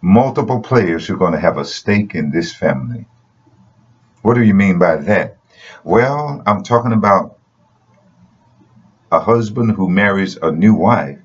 Multiple 0.01 0.62
players 0.62 1.05
who 1.05 1.15
are 1.15 1.17
going 1.17 1.33
to 1.33 1.39
have 1.39 1.57
a 1.57 1.65
stake 1.65 2.15
in 2.15 2.31
this 2.31 2.53
family. 2.53 3.05
What 4.21 4.36
do 4.36 4.43
you 4.43 4.53
mean 4.53 4.79
by 4.79 4.98
that? 4.98 5.38
Well, 5.83 6.41
I'm 6.45 6.63
talking 6.63 6.93
about 6.93 7.38
a 9.12 9.19
husband 9.19 9.71
who 9.71 9.89
marries 9.89 10.38
a 10.38 10.51
new 10.51 10.74
wife, 10.74 11.19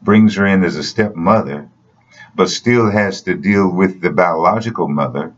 brings 0.00 0.36
her 0.36 0.46
in 0.46 0.64
as 0.64 0.76
a 0.76 0.82
stepmother, 0.82 1.68
but 2.34 2.48
still 2.48 2.90
has 2.90 3.22
to 3.22 3.34
deal 3.34 3.68
with 3.68 4.00
the 4.00 4.10
biological 4.10 4.88
mother 4.88 5.34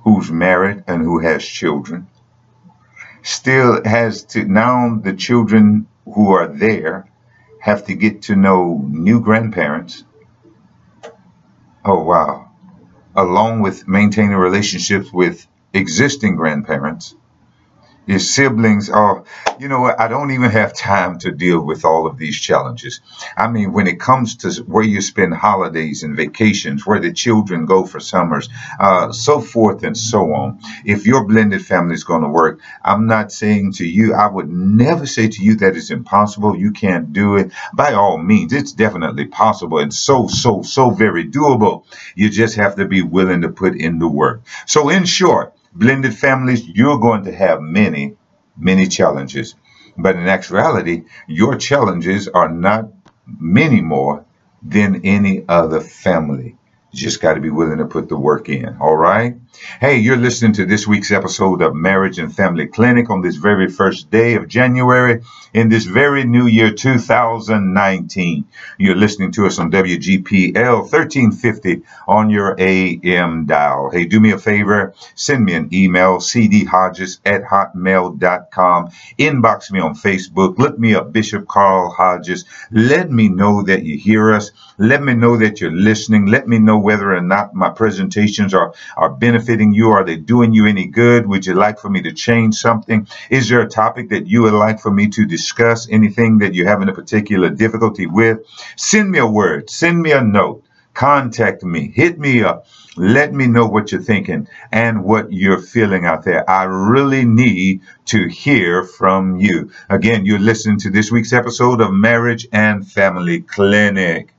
who's 0.00 0.30
married 0.30 0.84
and 0.86 1.02
who 1.02 1.20
has 1.20 1.44
children 1.44 2.06
still 3.22 3.82
has 3.84 4.24
to 4.24 4.44
now 4.44 4.96
the 4.96 5.12
children 5.12 5.86
who 6.04 6.32
are 6.32 6.48
there 6.48 7.08
have 7.60 7.86
to 7.86 7.94
get 7.94 8.22
to 8.22 8.36
know 8.36 8.84
new 8.88 9.20
grandparents. 9.20 10.04
Oh 11.84 12.02
wow. 12.02 12.50
Along 13.14 13.60
with 13.60 13.86
maintaining 13.86 14.36
relationships 14.36 15.12
with 15.12 15.46
existing 15.72 16.36
grandparents 16.36 17.14
your 18.06 18.18
siblings 18.18 18.90
are, 18.90 19.24
you 19.58 19.68
know 19.68 19.84
I 19.96 20.08
don't 20.08 20.32
even 20.32 20.50
have 20.50 20.74
time 20.74 21.18
to 21.20 21.30
deal 21.30 21.60
with 21.60 21.84
all 21.84 22.06
of 22.06 22.18
these 22.18 22.38
challenges. 22.38 23.00
I 23.36 23.48
mean, 23.48 23.72
when 23.72 23.86
it 23.86 24.00
comes 24.00 24.36
to 24.38 24.62
where 24.62 24.84
you 24.84 25.00
spend 25.00 25.34
holidays 25.34 26.02
and 26.02 26.16
vacations, 26.16 26.86
where 26.86 27.00
the 27.00 27.12
children 27.12 27.66
go 27.66 27.84
for 27.86 28.00
summers, 28.00 28.48
uh, 28.80 29.12
so 29.12 29.40
forth 29.40 29.84
and 29.84 29.96
so 29.96 30.32
on, 30.34 30.60
if 30.84 31.06
your 31.06 31.24
blended 31.26 31.64
family 31.64 31.94
is 31.94 32.04
going 32.04 32.22
to 32.22 32.28
work, 32.28 32.60
I'm 32.84 33.06
not 33.06 33.32
saying 33.32 33.74
to 33.74 33.86
you, 33.86 34.14
I 34.14 34.28
would 34.28 34.50
never 34.50 35.06
say 35.06 35.28
to 35.28 35.42
you 35.42 35.56
that 35.56 35.76
it's 35.76 35.90
impossible, 35.90 36.56
you 36.56 36.72
can't 36.72 37.12
do 37.12 37.36
it. 37.36 37.52
By 37.72 37.92
all 37.92 38.18
means, 38.18 38.52
it's 38.52 38.72
definitely 38.72 39.26
possible 39.26 39.78
and 39.78 39.94
so, 39.94 40.26
so, 40.26 40.62
so 40.62 40.90
very 40.90 41.28
doable. 41.28 41.84
You 42.14 42.30
just 42.30 42.56
have 42.56 42.76
to 42.76 42.86
be 42.86 43.02
willing 43.02 43.42
to 43.42 43.48
put 43.48 43.76
in 43.76 43.98
the 43.98 44.08
work. 44.08 44.42
So, 44.66 44.88
in 44.88 45.04
short, 45.04 45.54
blended 45.74 46.16
families, 46.16 46.66
you're 46.66 46.98
going 46.98 47.24
to 47.24 47.32
have 47.32 47.60
many, 47.60 48.16
many 48.56 48.88
challenges. 48.88 49.54
But 49.96 50.16
in 50.16 50.28
actuality, 50.28 51.04
your 51.26 51.56
challenges 51.56 52.28
are 52.28 52.48
not 52.48 52.90
many 53.26 53.80
more 53.80 54.24
than 54.62 55.02
any 55.04 55.44
other 55.48 55.80
family. 55.80 56.56
You 56.92 56.98
just 56.98 57.20
got 57.20 57.34
to 57.34 57.40
be 57.40 57.50
willing 57.50 57.78
to 57.78 57.86
put 57.86 58.08
the 58.08 58.18
work 58.18 58.48
in. 58.48 58.76
All 58.78 58.96
right. 58.96 59.36
Hey, 59.54 59.98
you're 59.98 60.16
listening 60.16 60.54
to 60.54 60.64
this 60.64 60.86
week's 60.86 61.10
episode 61.10 61.60
of 61.60 61.74
Marriage 61.74 62.18
and 62.18 62.34
Family 62.34 62.66
Clinic 62.66 63.10
on 63.10 63.20
this 63.20 63.36
very 63.36 63.68
first 63.68 64.10
day 64.10 64.34
of 64.34 64.48
January 64.48 65.22
in 65.52 65.68
this 65.68 65.84
very 65.84 66.24
new 66.24 66.46
year 66.46 66.72
2019. 66.72 68.44
You're 68.78 68.96
listening 68.96 69.30
to 69.32 69.44
us 69.44 69.58
on 69.58 69.70
WGPL 69.70 70.80
1350 70.80 71.82
on 72.08 72.30
your 72.30 72.56
AM 72.58 73.44
dial. 73.44 73.90
Hey, 73.90 74.06
do 74.06 74.20
me 74.20 74.30
a 74.30 74.38
favor, 74.38 74.94
send 75.14 75.44
me 75.44 75.52
an 75.52 75.68
email, 75.74 76.16
cdhodges 76.16 77.18
at 77.26 77.42
hotmail.com. 77.42 78.90
Inbox 79.18 79.70
me 79.70 79.80
on 79.80 79.94
Facebook. 79.94 80.56
Look 80.56 80.78
me 80.78 80.94
up, 80.94 81.12
Bishop 81.12 81.46
Carl 81.46 81.90
Hodges. 81.90 82.46
Let 82.70 83.10
me 83.10 83.28
know 83.28 83.62
that 83.64 83.82
you 83.84 83.98
hear 83.98 84.32
us. 84.32 84.50
Let 84.78 85.02
me 85.02 85.12
know 85.12 85.36
that 85.36 85.60
you're 85.60 85.70
listening. 85.70 86.26
Let 86.26 86.48
me 86.48 86.58
know 86.58 86.78
whether 86.78 87.14
or 87.14 87.20
not 87.20 87.54
my 87.54 87.68
presentations 87.68 88.54
are, 88.54 88.72
are 88.96 89.10
benefiting 89.10 89.41
you. 89.48 89.90
Are 89.90 90.04
they 90.04 90.16
doing 90.16 90.52
you 90.52 90.66
any 90.66 90.86
good? 90.86 91.26
Would 91.26 91.46
you 91.46 91.54
like 91.54 91.78
for 91.78 91.90
me 91.90 92.02
to 92.02 92.12
change 92.12 92.56
something? 92.56 93.06
Is 93.30 93.48
there 93.48 93.60
a 93.60 93.68
topic 93.68 94.10
that 94.10 94.26
you 94.26 94.42
would 94.42 94.52
like 94.52 94.80
for 94.80 94.90
me 94.90 95.08
to 95.08 95.26
discuss? 95.26 95.88
Anything 95.88 96.38
that 96.38 96.54
you're 96.54 96.68
having 96.68 96.88
a 96.88 96.94
particular 96.94 97.50
difficulty 97.50 98.06
with? 98.06 98.40
Send 98.76 99.10
me 99.10 99.18
a 99.18 99.26
word. 99.26 99.70
Send 99.70 100.02
me 100.02 100.12
a 100.12 100.22
note. 100.22 100.64
Contact 100.94 101.62
me. 101.62 101.90
Hit 101.94 102.18
me 102.18 102.42
up. 102.42 102.66
Let 102.96 103.32
me 103.32 103.46
know 103.46 103.66
what 103.66 103.90
you're 103.90 104.02
thinking 104.02 104.48
and 104.70 105.02
what 105.04 105.32
you're 105.32 105.62
feeling 105.62 106.04
out 106.04 106.24
there. 106.24 106.48
I 106.48 106.64
really 106.64 107.24
need 107.24 107.80
to 108.06 108.28
hear 108.28 108.84
from 108.84 109.36
you. 109.36 109.70
Again, 109.88 110.26
you're 110.26 110.38
listening 110.38 110.78
to 110.80 110.90
this 110.90 111.10
week's 111.10 111.32
episode 111.32 111.80
of 111.80 111.92
Marriage 111.92 112.46
and 112.52 112.86
Family 112.86 113.40
Clinic. 113.40 114.34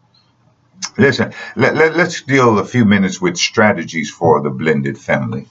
Listen, 0.98 1.34
let, 1.56 1.76
let, 1.76 1.94
us 1.94 2.22
deal 2.22 2.60
a 2.60 2.66
few 2.66 2.86
minutes 2.86 3.22
with 3.22 3.38
strategies 3.38 4.10
for 4.10 4.42
the 4.42 4.50
blended 4.50 4.98
family. 4.98 5.48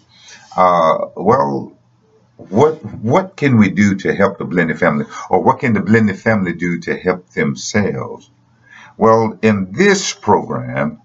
Uh, 0.57 1.07
well, 1.16 1.77
what 2.37 2.85
what 3.03 3.37
can 3.37 3.57
we 3.57 3.71
do 3.71 3.95
to 3.97 4.14
help 4.14 4.38
the 4.38 4.45
blended 4.45 4.79
family, 4.79 5.07
or 5.31 5.42
what 5.42 5.61
can 5.61 5.75
the 5.75 5.81
blended 5.81 6.18
family 6.18 6.53
do 6.53 6.81
to 6.81 6.97
help 6.97 7.29
themselves? 7.31 8.31
Well, 8.97 9.38
in 9.42 9.73
this 9.73 10.12
program, 10.12 11.01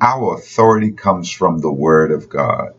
our 0.00 0.34
authority 0.34 0.92
comes 0.92 1.30
from 1.30 1.58
the 1.58 1.72
Word 1.72 2.12
of 2.12 2.28
God 2.28 2.74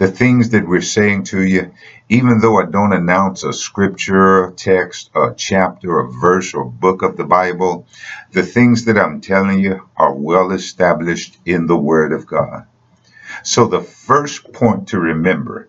the 0.00 0.10
things 0.10 0.48
that 0.50 0.66
we're 0.66 0.80
saying 0.80 1.24
to 1.24 1.42
you, 1.42 1.74
even 2.08 2.40
though 2.40 2.58
I 2.58 2.64
don't 2.64 2.94
announce 2.94 3.44
a 3.44 3.52
scripture, 3.52 4.50
text, 4.56 5.10
a 5.14 5.34
chapter, 5.36 5.98
a 5.98 6.10
verse, 6.10 6.54
or 6.54 6.64
book 6.64 7.02
of 7.02 7.18
the 7.18 7.26
Bible, 7.26 7.86
the 8.32 8.42
things 8.42 8.86
that 8.86 8.96
I'm 8.96 9.20
telling 9.20 9.60
you 9.60 9.90
are 9.98 10.14
well 10.14 10.52
established 10.52 11.36
in 11.44 11.66
the 11.66 11.76
Word 11.76 12.14
of 12.14 12.26
God. 12.26 12.64
So 13.44 13.66
the 13.66 13.82
first 13.82 14.54
point 14.54 14.88
to 14.88 14.98
remember 14.98 15.68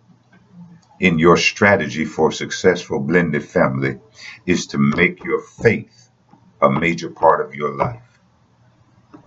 in 0.97 1.19
your 1.19 1.35
strategy 1.35 2.05
for 2.05 2.29
a 2.29 2.33
successful 2.33 3.01
blended 3.01 3.43
family 3.43 3.99
is 4.45 4.67
to 4.67 4.77
make 4.77 5.25
your 5.25 5.41
faith 5.41 6.09
a 6.61 6.71
major 6.71 7.09
part 7.09 7.45
of 7.45 7.53
your 7.53 7.75
life. 7.75 8.21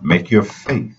Make 0.01 0.31
your 0.31 0.43
faith 0.43 0.97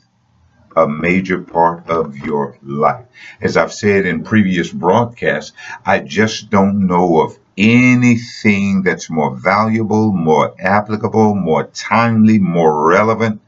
a 0.76 0.86
major 0.86 1.40
part 1.40 1.88
of 1.88 2.18
your 2.18 2.58
life. 2.62 3.06
As 3.40 3.56
I've 3.56 3.72
said 3.72 4.04
in 4.04 4.24
previous 4.24 4.70
broadcasts, 4.70 5.52
I 5.84 6.00
just 6.00 6.50
don't 6.50 6.86
know 6.86 7.22
of 7.22 7.38
anything 7.56 8.82
that's 8.82 9.08
more 9.08 9.34
valuable, 9.34 10.12
more 10.12 10.54
applicable, 10.60 11.34
more 11.34 11.64
timely, 11.64 12.38
more 12.38 12.88
relevant 12.88 13.40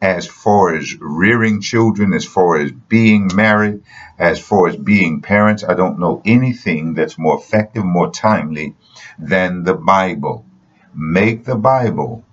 as 0.00 0.26
far 0.26 0.74
as 0.74 0.96
rearing 1.00 1.60
children, 1.60 2.12
as 2.12 2.24
far 2.24 2.56
as 2.56 2.72
being 2.72 3.30
married, 3.32 3.84
as 4.18 4.40
far 4.40 4.66
as 4.66 4.76
being 4.76 5.22
parents. 5.22 5.62
I 5.62 5.74
don't 5.74 6.00
know 6.00 6.20
anything 6.24 6.94
that's 6.94 7.16
more 7.16 7.38
effective, 7.38 7.84
more 7.84 8.10
timely 8.10 8.74
than 9.20 9.62
the 9.62 9.74
Bible. 9.74 10.44
Make 10.92 11.44
the 11.44 11.54
Bible 11.54 12.24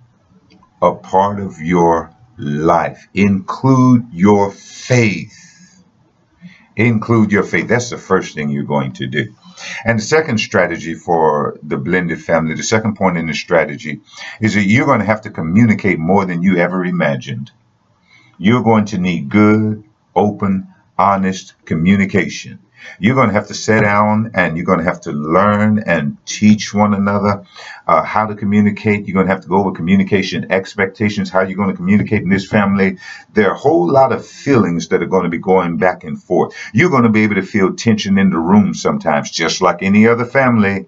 a 0.82 0.94
part 0.94 1.38
of 1.38 1.60
your 1.60 2.12
life. 2.40 3.08
Include 3.14 4.08
your 4.12 4.50
faith 4.50 5.50
Include 6.76 7.30
your 7.30 7.42
faith. 7.42 7.68
That's 7.68 7.90
the 7.90 7.98
first 7.98 8.34
thing 8.34 8.48
you're 8.48 8.62
going 8.62 8.92
to 8.94 9.06
do. 9.06 9.34
And 9.84 9.98
the 9.98 10.02
second 10.02 10.38
strategy 10.38 10.94
for 10.94 11.58
the 11.62 11.76
blended 11.76 12.22
family, 12.22 12.54
the 12.54 12.62
second 12.62 12.96
point 12.96 13.18
in 13.18 13.26
the 13.26 13.34
strategy 13.34 14.00
is 14.40 14.54
that 14.54 14.64
you're 14.64 14.86
going 14.86 15.00
to 15.00 15.04
have 15.04 15.20
to 15.22 15.30
communicate 15.30 15.98
more 15.98 16.24
than 16.24 16.42
you 16.42 16.56
ever 16.56 16.84
imagined. 16.84 17.50
You're 18.38 18.62
going 18.62 18.86
to 18.86 18.98
need 18.98 19.28
good, 19.28 19.84
open, 20.16 20.68
honest 20.96 21.54
communication. 21.66 22.60
You're 22.98 23.14
going 23.14 23.28
to 23.28 23.34
have 23.34 23.48
to 23.48 23.54
sit 23.54 23.82
down 23.82 24.32
and 24.34 24.56
you're 24.56 24.66
going 24.66 24.78
to 24.78 24.84
have 24.84 25.00
to 25.02 25.12
learn 25.12 25.82
and 25.86 26.16
teach 26.26 26.74
one 26.74 26.94
another 26.94 27.44
uh, 27.86 28.02
how 28.02 28.26
to 28.26 28.34
communicate. 28.34 29.06
You're 29.06 29.14
going 29.14 29.26
to 29.26 29.32
have 29.32 29.42
to 29.42 29.48
go 29.48 29.56
over 29.56 29.72
communication 29.72 30.50
expectations, 30.52 31.30
how 31.30 31.42
you're 31.42 31.56
going 31.56 31.70
to 31.70 31.76
communicate 31.76 32.22
in 32.22 32.28
this 32.28 32.46
family. 32.46 32.98
There 33.32 33.48
are 33.48 33.54
a 33.54 33.58
whole 33.58 33.90
lot 33.90 34.12
of 34.12 34.26
feelings 34.26 34.88
that 34.88 35.02
are 35.02 35.06
going 35.06 35.24
to 35.24 35.30
be 35.30 35.38
going 35.38 35.78
back 35.78 36.04
and 36.04 36.22
forth. 36.22 36.54
You're 36.72 36.90
going 36.90 37.04
to 37.04 37.08
be 37.08 37.24
able 37.24 37.36
to 37.36 37.42
feel 37.42 37.74
tension 37.74 38.18
in 38.18 38.30
the 38.30 38.38
room 38.38 38.74
sometimes, 38.74 39.30
just 39.30 39.62
like 39.62 39.82
any 39.82 40.06
other 40.06 40.24
family 40.24 40.86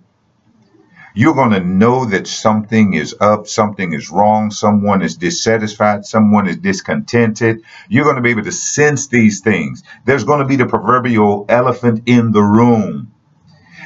you're 1.14 1.34
going 1.34 1.50
to 1.50 1.60
know 1.60 2.06
that 2.06 2.26
something 2.26 2.94
is 2.94 3.14
up, 3.20 3.46
something 3.46 3.92
is 3.92 4.10
wrong, 4.10 4.50
someone 4.50 5.02
is 5.02 5.16
dissatisfied, 5.16 6.04
someone 6.06 6.48
is 6.48 6.56
discontented. 6.56 7.62
You're 7.88 8.04
going 8.04 8.16
to 8.16 8.22
be 8.22 8.30
able 8.30 8.44
to 8.44 8.52
sense 8.52 9.08
these 9.08 9.40
things. 9.40 9.82
There's 10.04 10.24
going 10.24 10.40
to 10.40 10.46
be 10.46 10.56
the 10.56 10.66
proverbial 10.66 11.46
elephant 11.48 12.02
in 12.06 12.32
the 12.32 12.42
room. 12.42 13.12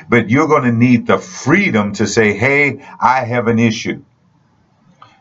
But 0.09 0.31
you're 0.31 0.49
going 0.49 0.65
to 0.65 0.73
need 0.73 1.07
the 1.07 1.19
freedom 1.19 1.93
to 1.95 2.07
say, 2.07 2.33
hey, 2.37 2.87
I 3.01 3.25
have 3.25 3.49
an 3.49 3.59
issue. 3.59 4.05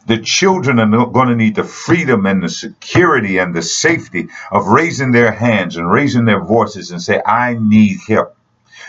The 0.07 0.19
children 0.19 0.79
are 0.79 1.07
going 1.07 1.29
to 1.29 1.35
need 1.35 1.55
the 1.55 1.63
freedom 1.63 2.27
and 2.27 2.43
the 2.43 2.49
security 2.49 3.39
and 3.39 3.55
the 3.55 3.63
safety 3.63 4.27
of 4.51 4.67
raising 4.67 5.11
their 5.11 5.31
hands 5.31 5.77
and 5.77 5.89
raising 5.89 6.25
their 6.25 6.43
voices 6.43 6.91
and 6.91 7.01
say, 7.01 7.19
I 7.25 7.55
need 7.59 7.99
help. 8.07 8.34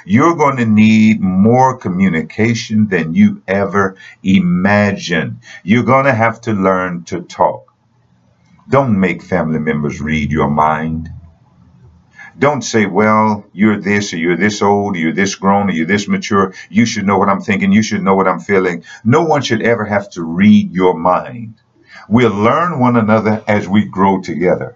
You're 0.08 0.36
going 0.36 0.58
to 0.58 0.66
need 0.66 1.20
more 1.20 1.78
communication 1.78 2.86
than 2.86 3.16
you 3.16 3.42
ever 3.48 3.96
imagined. 4.22 5.40
You're 5.64 5.82
going 5.82 6.04
to 6.04 6.14
have 6.14 6.40
to 6.42 6.52
learn 6.52 7.02
to 7.06 7.22
talk. 7.22 7.74
Don't 8.68 9.00
make 9.00 9.20
family 9.20 9.58
members 9.58 10.00
read 10.00 10.30
your 10.30 10.48
mind. 10.48 11.10
Don't 12.38 12.62
say, 12.62 12.86
well, 12.86 13.46
you're 13.52 13.80
this 13.80 14.12
or 14.12 14.18
you're 14.18 14.36
this 14.36 14.62
old 14.62 14.94
or 14.94 15.00
you're 15.00 15.12
this 15.12 15.34
grown 15.34 15.70
or 15.70 15.72
you're 15.72 15.86
this 15.86 16.06
mature. 16.06 16.54
You 16.70 16.86
should 16.86 17.04
know 17.04 17.18
what 17.18 17.28
I'm 17.28 17.40
thinking. 17.40 17.72
You 17.72 17.82
should 17.82 18.04
know 18.04 18.14
what 18.14 18.28
I'm 18.28 18.38
feeling. 18.38 18.84
No 19.02 19.24
one 19.24 19.42
should 19.42 19.62
ever 19.62 19.84
have 19.86 20.08
to 20.10 20.22
read 20.22 20.70
your 20.70 20.96
mind. 20.96 21.60
We'll 22.08 22.30
learn 22.30 22.78
one 22.78 22.96
another 22.96 23.42
as 23.48 23.66
we 23.66 23.86
grow 23.86 24.20
together 24.20 24.75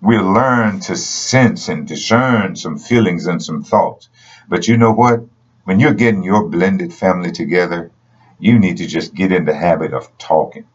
we'll 0.00 0.32
learn 0.32 0.80
to 0.80 0.96
sense 0.96 1.68
and 1.68 1.86
discern 1.86 2.56
some 2.56 2.78
feelings 2.78 3.26
and 3.26 3.42
some 3.42 3.62
thoughts. 3.62 4.08
But 4.48 4.68
you 4.68 4.76
know 4.76 4.92
what? 4.92 5.24
When 5.64 5.80
you're 5.80 5.94
getting 5.94 6.22
your 6.22 6.48
blended 6.48 6.94
family 6.94 7.32
together, 7.32 7.90
you 8.38 8.58
need 8.58 8.78
to 8.78 8.86
just 8.86 9.14
get 9.14 9.32
in 9.32 9.44
the 9.44 9.54
habit 9.54 9.92
of 9.92 10.16
talking. 10.18 10.66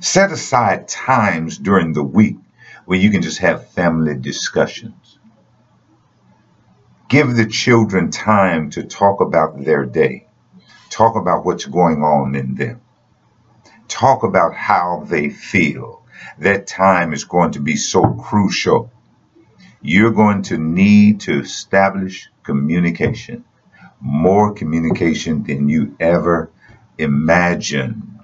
Set 0.00 0.30
aside 0.32 0.88
times 0.88 1.58
during 1.58 1.92
the 1.92 2.02
week 2.02 2.36
where 2.84 2.98
you 2.98 3.10
can 3.10 3.22
just 3.22 3.38
have 3.38 3.68
family 3.70 4.14
discussions. 4.14 5.18
Give 7.08 7.34
the 7.34 7.46
children 7.46 8.10
time 8.10 8.70
to 8.70 8.82
talk 8.84 9.20
about 9.20 9.64
their 9.64 9.84
day. 9.84 10.26
Talk 10.90 11.16
about 11.16 11.44
what's 11.44 11.64
going 11.64 12.02
on 12.02 12.34
in 12.34 12.54
them. 12.54 12.80
Talk 13.88 14.22
about 14.22 14.54
how 14.54 15.04
they 15.06 15.30
feel 15.30 16.02
that 16.38 16.66
time 16.66 17.12
is 17.12 17.24
going 17.24 17.52
to 17.52 17.60
be 17.60 17.76
so 17.76 18.02
crucial. 18.14 18.90
You're 19.80 20.12
going 20.12 20.42
to 20.42 20.58
need 20.58 21.20
to 21.22 21.40
establish 21.40 22.28
communication, 22.42 23.44
more 24.00 24.52
communication 24.52 25.44
than 25.44 25.68
you 25.68 25.96
ever 26.00 26.50
imagined. 26.98 28.16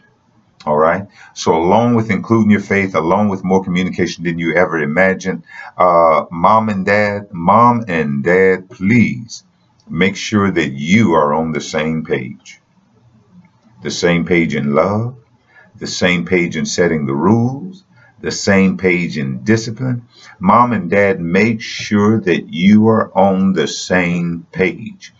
All 0.64 0.76
right. 0.76 1.08
So, 1.34 1.56
along 1.56 1.96
with 1.96 2.10
including 2.10 2.50
your 2.50 2.60
faith, 2.60 2.94
along 2.94 3.30
with 3.30 3.42
more 3.42 3.64
communication 3.64 4.22
than 4.22 4.38
you 4.38 4.54
ever 4.54 4.78
imagined, 4.78 5.42
uh, 5.76 6.26
mom 6.30 6.68
and 6.68 6.86
dad, 6.86 7.32
mom 7.32 7.84
and 7.88 8.22
dad, 8.22 8.70
please 8.70 9.42
make 9.88 10.16
sure 10.16 10.50
that 10.50 10.70
you 10.70 11.14
are 11.14 11.34
on 11.34 11.50
the 11.52 11.60
same 11.60 12.04
page. 12.04 12.60
The 13.82 13.90
same 13.90 14.24
page 14.24 14.54
in 14.54 14.72
love, 14.72 15.16
the 15.74 15.88
same 15.88 16.24
page 16.24 16.56
in 16.56 16.64
setting 16.64 17.06
the 17.06 17.14
rules, 17.14 17.84
the 18.22 18.30
same 18.30 18.78
page 18.78 19.18
in 19.18 19.44
discipline. 19.44 20.08
Mom 20.38 20.72
and 20.72 20.90
dad, 20.90 21.20
make 21.20 21.60
sure 21.60 22.20
that 22.20 22.52
you 22.52 22.88
are 22.88 23.16
on 23.16 23.52
the 23.52 23.66
same 23.68 24.46
page. 24.52 25.12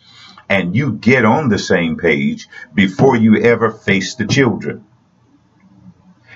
And 0.48 0.74
you 0.76 0.92
get 0.92 1.24
on 1.24 1.48
the 1.48 1.58
same 1.58 1.96
page 1.96 2.48
before 2.74 3.16
you 3.16 3.36
ever 3.42 3.70
face 3.70 4.14
the 4.14 4.26
children. 4.26 4.84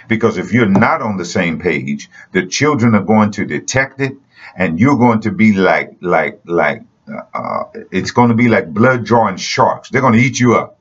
Because 0.09 0.39
if 0.39 0.53
you're 0.53 0.67
not 0.69 1.03
on 1.03 1.17
the 1.17 1.25
same 1.25 1.59
page, 1.59 2.11
the 2.33 2.47
children 2.47 2.95
are 2.95 3.03
going 3.03 3.33
to 3.33 3.45
detect 3.45 4.01
it 4.01 4.15
and 4.57 4.79
you're 4.79 4.97
going 4.97 5.21
to 5.23 5.33
be 5.33 5.53
like, 5.53 5.97
like, 6.01 6.41
like, 6.45 6.83
uh, 7.35 7.65
it's 7.91 8.11
going 8.11 8.31
to 8.31 8.35
be 8.35 8.49
like 8.49 8.73
blood 8.73 9.05
drawing 9.05 9.37
sharks. 9.37 9.91
They're 9.91 10.01
going 10.01 10.15
to 10.15 10.21
eat 10.21 10.39
you 10.39 10.55
up. 10.55 10.79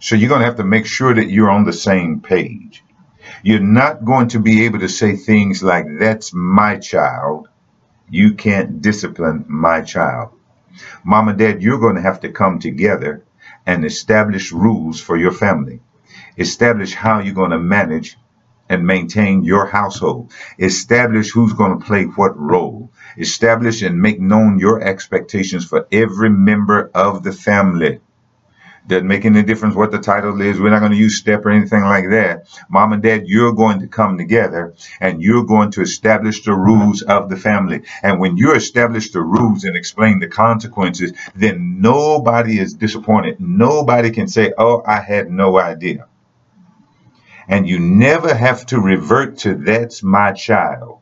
So 0.00 0.16
you're 0.16 0.28
going 0.28 0.40
to 0.40 0.46
have 0.46 0.56
to 0.56 0.64
make 0.64 0.86
sure 0.86 1.14
that 1.14 1.30
you're 1.30 1.50
on 1.50 1.64
the 1.64 1.72
same 1.72 2.20
page. 2.20 2.83
You're 3.44 3.60
not 3.60 4.06
going 4.06 4.28
to 4.28 4.40
be 4.40 4.64
able 4.64 4.80
to 4.80 4.88
say 4.88 5.16
things 5.16 5.62
like, 5.62 5.86
that's 6.00 6.32
my 6.34 6.78
child. 6.78 7.48
You 8.10 8.34
can't 8.34 8.82
discipline 8.82 9.44
my 9.48 9.82
child. 9.82 10.30
Mom 11.04 11.28
and 11.28 11.38
dad, 11.38 11.62
you're 11.62 11.78
going 11.80 11.96
to 11.96 12.02
have 12.02 12.20
to 12.20 12.30
come 12.32 12.58
together 12.58 13.24
and 13.66 13.84
establish 13.84 14.52
rules 14.52 15.00
for 15.00 15.18
your 15.18 15.32
family. 15.32 15.80
Establish 16.38 16.94
how 16.94 17.20
you're 17.20 17.34
going 17.34 17.52
to 17.52 17.58
manage 17.60 18.16
and 18.70 18.86
maintain 18.86 19.44
your 19.44 19.66
household. 19.66 20.32
Establish 20.58 21.30
who's 21.32 21.52
going 21.52 21.78
to 21.78 21.86
play 21.86 22.04
what 22.04 22.38
role. 22.38 22.90
Establish 23.18 23.82
and 23.82 24.00
make 24.00 24.20
known 24.20 24.58
your 24.58 24.82
expectations 24.82 25.66
for 25.66 25.86
every 25.92 26.30
member 26.30 26.90
of 26.94 27.22
the 27.22 27.32
family. 27.32 28.00
Doesn't 28.86 29.08
make 29.08 29.24
any 29.24 29.42
difference 29.42 29.74
what 29.74 29.92
the 29.92 29.98
title 29.98 30.38
is. 30.42 30.60
We're 30.60 30.68
not 30.70 30.80
going 30.80 30.92
to 30.92 30.98
use 30.98 31.16
step 31.16 31.46
or 31.46 31.50
anything 31.50 31.82
like 31.82 32.10
that. 32.10 32.46
Mom 32.68 32.92
and 32.92 33.02
dad, 33.02 33.26
you're 33.26 33.54
going 33.54 33.80
to 33.80 33.86
come 33.88 34.18
together 34.18 34.74
and 35.00 35.22
you're 35.22 35.44
going 35.44 35.70
to 35.72 35.80
establish 35.80 36.44
the 36.44 36.52
rules 36.52 37.00
of 37.00 37.30
the 37.30 37.36
family. 37.36 37.82
And 38.02 38.20
when 38.20 38.36
you 38.36 38.52
establish 38.52 39.10
the 39.10 39.22
rules 39.22 39.64
and 39.64 39.74
explain 39.74 40.18
the 40.18 40.28
consequences, 40.28 41.12
then 41.34 41.80
nobody 41.80 42.58
is 42.58 42.74
disappointed. 42.74 43.40
Nobody 43.40 44.10
can 44.10 44.28
say, 44.28 44.52
oh, 44.58 44.82
I 44.86 45.00
had 45.00 45.30
no 45.30 45.58
idea. 45.58 46.06
And 47.48 47.66
you 47.66 47.78
never 47.78 48.34
have 48.34 48.66
to 48.66 48.80
revert 48.80 49.38
to 49.38 49.54
that's 49.54 50.02
my 50.02 50.32
child. 50.32 50.98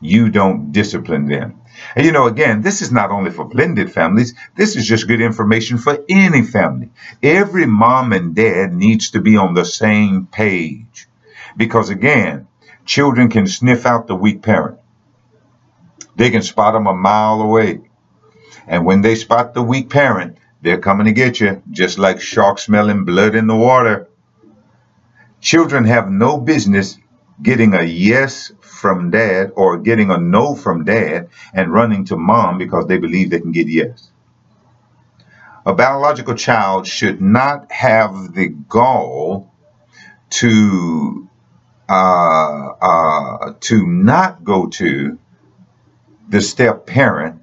You 0.00 0.30
don't 0.30 0.72
discipline 0.72 1.26
them. 1.26 1.57
And 1.94 2.04
you 2.04 2.12
know, 2.12 2.26
again, 2.26 2.62
this 2.62 2.82
is 2.82 2.92
not 2.92 3.10
only 3.10 3.30
for 3.30 3.44
blended 3.44 3.92
families, 3.92 4.34
this 4.54 4.76
is 4.76 4.86
just 4.86 5.08
good 5.08 5.20
information 5.20 5.78
for 5.78 6.04
any 6.08 6.42
family. 6.42 6.90
Every 7.22 7.66
mom 7.66 8.12
and 8.12 8.34
dad 8.34 8.72
needs 8.72 9.10
to 9.10 9.20
be 9.20 9.36
on 9.36 9.54
the 9.54 9.64
same 9.64 10.26
page. 10.26 11.08
Because 11.56 11.90
again, 11.90 12.46
children 12.84 13.28
can 13.30 13.46
sniff 13.46 13.86
out 13.86 14.06
the 14.06 14.14
weak 14.14 14.42
parent. 14.42 14.78
They 16.16 16.30
can 16.30 16.42
spot 16.42 16.74
them 16.74 16.86
a 16.86 16.94
mile 16.94 17.40
away. 17.40 17.80
And 18.66 18.84
when 18.84 19.02
they 19.02 19.14
spot 19.14 19.54
the 19.54 19.62
weak 19.62 19.88
parent, 19.88 20.38
they're 20.62 20.80
coming 20.80 21.06
to 21.06 21.12
get 21.12 21.40
you, 21.40 21.62
just 21.70 21.98
like 21.98 22.20
sharks 22.20 22.64
smelling 22.64 23.04
blood 23.04 23.34
in 23.34 23.46
the 23.46 23.56
water. 23.56 24.08
Children 25.40 25.84
have 25.84 26.10
no 26.10 26.38
business 26.38 26.98
getting 27.40 27.74
a 27.74 27.82
yes 27.82 28.52
from 28.60 29.10
dad 29.10 29.52
or 29.54 29.78
getting 29.78 30.10
a 30.10 30.18
no 30.18 30.54
from 30.54 30.84
dad 30.84 31.28
and 31.52 31.72
running 31.72 32.04
to 32.06 32.16
mom 32.16 32.58
because 32.58 32.86
they 32.86 32.98
believe 32.98 33.30
they 33.30 33.40
can 33.40 33.52
get 33.52 33.68
yes. 33.68 34.10
A 35.64 35.74
biological 35.74 36.34
child 36.34 36.86
should 36.86 37.20
not 37.20 37.70
have 37.70 38.34
the 38.34 38.48
gall 38.48 39.52
to 40.30 41.28
uh, 41.88 42.68
uh, 42.80 43.54
to 43.60 43.86
not 43.86 44.44
go 44.44 44.66
to 44.68 45.18
the 46.28 46.40
step 46.40 46.86
parent, 46.86 47.42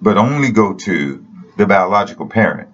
but 0.00 0.16
only 0.16 0.50
go 0.50 0.74
to 0.74 1.24
the 1.56 1.66
biological 1.66 2.26
parent 2.26 2.68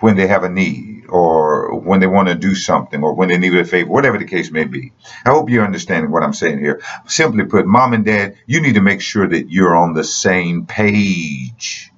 when 0.00 0.16
they 0.16 0.26
have 0.26 0.44
a 0.44 0.48
need 0.48 0.89
or 1.10 1.78
when 1.78 2.00
they 2.00 2.06
want 2.06 2.28
to 2.28 2.34
do 2.34 2.54
something 2.54 3.02
or 3.02 3.14
when 3.14 3.28
they 3.28 3.38
need 3.38 3.54
a 3.54 3.64
favor, 3.64 3.90
whatever 3.90 4.18
the 4.18 4.24
case 4.24 4.50
may 4.50 4.64
be. 4.64 4.92
I 5.24 5.30
hope 5.30 5.50
you're 5.50 5.64
understanding 5.64 6.10
what 6.10 6.22
I'm 6.22 6.32
saying 6.32 6.58
here. 6.58 6.80
Simply 7.06 7.44
put, 7.44 7.66
mom 7.66 7.92
and 7.92 8.04
dad, 8.04 8.36
you 8.46 8.60
need 8.60 8.74
to 8.74 8.80
make 8.80 9.00
sure 9.00 9.28
that 9.28 9.50
you're 9.50 9.76
on 9.76 9.94
the 9.94 10.04
same 10.04 10.66
page. 10.66 11.92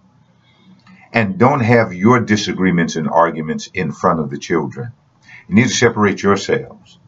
And 1.12 1.38
don't 1.38 1.60
have 1.60 1.92
your 1.92 2.20
disagreements 2.20 2.96
and 2.96 3.08
arguments 3.08 3.68
in 3.74 3.92
front 3.92 4.20
of 4.20 4.30
the 4.30 4.38
children. 4.38 4.92
You 5.48 5.56
need 5.56 5.68
to 5.68 5.74
separate 5.74 6.22
yourselves. 6.22 6.98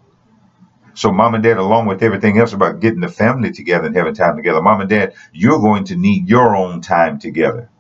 So, 0.97 1.11
mom 1.11 1.35
and 1.35 1.43
dad, 1.43 1.57
along 1.57 1.87
with 1.87 2.03
everything 2.03 2.39
else 2.39 2.53
about 2.53 2.79
getting 2.81 3.01
the 3.01 3.09
family 3.09 3.51
together 3.51 3.87
and 3.87 3.97
having 3.97 4.15
time 4.15 4.37
together, 4.37 4.63
mom 4.63 4.81
and 4.81 4.91
dad, 4.91 5.15
you're 5.33 5.59
going 5.59 5.85
to 5.85 5.97
need 5.97 6.29
your 6.29 6.55
own 6.55 6.83
time 6.83 7.19
together 7.19 7.71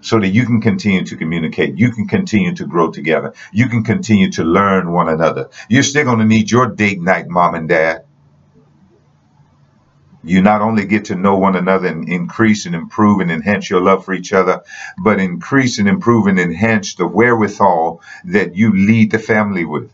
so 0.00 0.20
that 0.20 0.28
you 0.28 0.46
can 0.46 0.60
continue 0.60 1.04
to 1.04 1.16
communicate. 1.16 1.78
You 1.78 1.92
can 1.92 2.06
continue 2.06 2.54
to 2.56 2.66
grow 2.66 2.90
together. 2.90 3.34
You 3.52 3.68
can 3.68 3.84
continue 3.84 4.30
to 4.32 4.44
learn 4.44 4.92
one 4.92 5.08
another. 5.08 5.50
You're 5.68 5.82
still 5.82 6.04
going 6.04 6.18
to 6.18 6.24
need 6.24 6.50
your 6.50 6.66
date 6.66 7.00
night, 7.00 7.28
mom 7.28 7.54
and 7.54 7.68
dad. 7.68 8.04
You 10.24 10.42
not 10.42 10.60
only 10.60 10.84
get 10.84 11.06
to 11.06 11.14
know 11.14 11.38
one 11.38 11.56
another 11.56 11.88
and 11.88 12.08
increase 12.08 12.66
and 12.66 12.74
improve 12.74 13.20
and 13.20 13.30
enhance 13.30 13.70
your 13.70 13.80
love 13.80 14.04
for 14.04 14.12
each 14.12 14.32
other, 14.32 14.62
but 15.02 15.20
increase 15.20 15.78
and 15.78 15.88
improve 15.88 16.26
and 16.26 16.38
enhance 16.38 16.96
the 16.96 17.06
wherewithal 17.06 18.02
that 18.24 18.56
you 18.56 18.74
lead 18.74 19.12
the 19.12 19.18
family 19.18 19.64
with. 19.64 19.92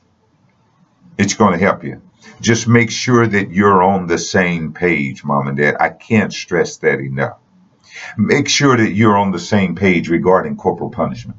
It's 1.18 1.34
going 1.34 1.52
to 1.52 1.64
help 1.64 1.84
you. 1.84 2.00
Just 2.40 2.66
make 2.66 2.90
sure 2.90 3.26
that 3.26 3.50
you're 3.50 3.82
on 3.82 4.06
the 4.06 4.18
same 4.18 4.72
page, 4.72 5.24
mom 5.24 5.46
and 5.46 5.56
dad. 5.56 5.76
I 5.78 5.90
can't 5.90 6.32
stress 6.32 6.78
that 6.78 7.00
enough. 7.00 7.38
Make 8.16 8.48
sure 8.48 8.76
that 8.76 8.92
you're 8.92 9.16
on 9.16 9.32
the 9.32 9.38
same 9.38 9.74
page 9.74 10.08
regarding 10.08 10.56
corporal 10.56 10.90
punishment. 10.90 11.38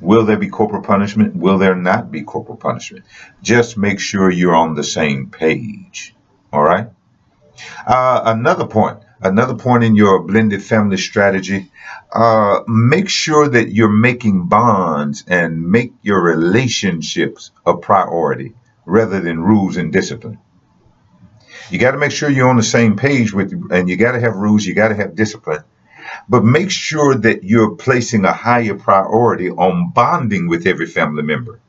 Will 0.00 0.24
there 0.26 0.36
be 0.36 0.48
corporal 0.48 0.82
punishment? 0.82 1.36
Will 1.36 1.58
there 1.58 1.76
not 1.76 2.10
be 2.10 2.22
corporal 2.22 2.56
punishment? 2.56 3.04
Just 3.40 3.78
make 3.78 4.00
sure 4.00 4.30
you're 4.30 4.54
on 4.54 4.74
the 4.74 4.82
same 4.82 5.30
page. 5.30 6.14
All 6.52 6.62
right. 6.62 6.88
Uh, 7.86 8.22
another 8.24 8.66
point, 8.66 8.98
another 9.20 9.54
point 9.54 9.84
in 9.84 9.94
your 9.94 10.24
blended 10.24 10.62
family 10.62 10.96
strategy, 10.96 11.70
uh, 12.12 12.60
make 12.66 13.08
sure 13.08 13.48
that 13.48 13.70
you're 13.70 13.88
making 13.88 14.48
bonds 14.48 15.24
and 15.28 15.70
make 15.70 15.92
your 16.02 16.20
relationships 16.20 17.52
a 17.64 17.76
priority 17.76 18.54
rather 18.84 19.20
than 19.20 19.40
rules 19.40 19.76
and 19.76 19.92
discipline. 19.92 20.38
You 21.70 21.78
got 21.78 21.92
to 21.92 21.98
make 21.98 22.12
sure 22.12 22.30
you're 22.30 22.48
on 22.48 22.56
the 22.56 22.62
same 22.62 22.96
page 22.96 23.32
with, 23.32 23.52
and 23.70 23.88
you 23.88 23.96
got 23.96 24.12
to 24.12 24.20
have 24.20 24.36
rules, 24.36 24.64
you 24.64 24.74
got 24.74 24.88
to 24.88 24.94
have 24.94 25.14
discipline, 25.14 25.64
but 26.28 26.44
make 26.44 26.70
sure 26.70 27.14
that 27.14 27.44
you're 27.44 27.76
placing 27.76 28.24
a 28.24 28.32
higher 28.32 28.74
priority 28.74 29.50
on 29.50 29.92
bonding 29.92 30.48
with 30.48 30.66
every 30.66 30.86
family 30.86 31.22
member 31.22 31.60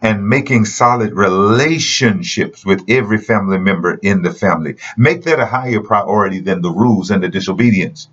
and 0.00 0.28
making 0.28 0.64
solid 0.64 1.12
relationships 1.12 2.64
with 2.64 2.84
every 2.88 3.18
family 3.18 3.58
member 3.58 3.94
in 3.94 4.22
the 4.22 4.32
family. 4.32 4.76
Make 4.96 5.24
that 5.24 5.40
a 5.40 5.46
higher 5.46 5.80
priority 5.80 6.40
than 6.40 6.62
the 6.62 6.70
rules 6.70 7.10
and 7.10 7.22
the 7.22 7.28
disobedience. 7.28 8.08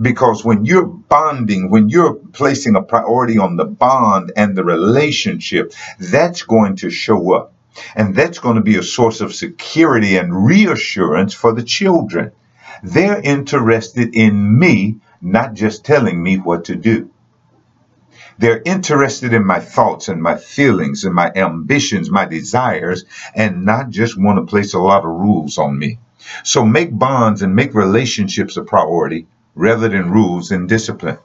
Because 0.00 0.44
when 0.44 0.64
you're 0.64 0.86
bonding, 0.86 1.70
when 1.70 1.88
you're 1.88 2.14
placing 2.14 2.76
a 2.76 2.82
priority 2.82 3.38
on 3.38 3.56
the 3.56 3.64
bond 3.64 4.32
and 4.36 4.56
the 4.56 4.64
relationship, 4.64 5.72
that's 5.98 6.42
going 6.42 6.76
to 6.76 6.90
show 6.90 7.34
up. 7.34 7.53
And 7.94 8.14
that's 8.14 8.38
going 8.38 8.56
to 8.56 8.62
be 8.62 8.76
a 8.76 8.82
source 8.82 9.20
of 9.20 9.34
security 9.34 10.16
and 10.16 10.46
reassurance 10.46 11.34
for 11.34 11.52
the 11.52 11.62
children. 11.62 12.32
They're 12.82 13.20
interested 13.20 14.14
in 14.14 14.58
me, 14.58 14.96
not 15.20 15.54
just 15.54 15.84
telling 15.84 16.22
me 16.22 16.36
what 16.36 16.64
to 16.66 16.76
do. 16.76 17.10
They're 18.38 18.62
interested 18.64 19.32
in 19.32 19.46
my 19.46 19.60
thoughts 19.60 20.08
and 20.08 20.20
my 20.20 20.36
feelings 20.36 21.04
and 21.04 21.14
my 21.14 21.30
ambitions, 21.34 22.10
my 22.10 22.24
desires, 22.24 23.04
and 23.34 23.64
not 23.64 23.90
just 23.90 24.20
want 24.20 24.38
to 24.38 24.50
place 24.50 24.74
a 24.74 24.80
lot 24.80 25.04
of 25.04 25.10
rules 25.10 25.56
on 25.56 25.78
me. 25.78 25.98
So 26.42 26.64
make 26.64 26.96
bonds 26.96 27.42
and 27.42 27.54
make 27.54 27.74
relationships 27.74 28.56
a 28.56 28.62
priority 28.62 29.26
rather 29.54 29.88
than 29.88 30.10
rules 30.10 30.50
and 30.50 30.68
discipline. 30.68 31.18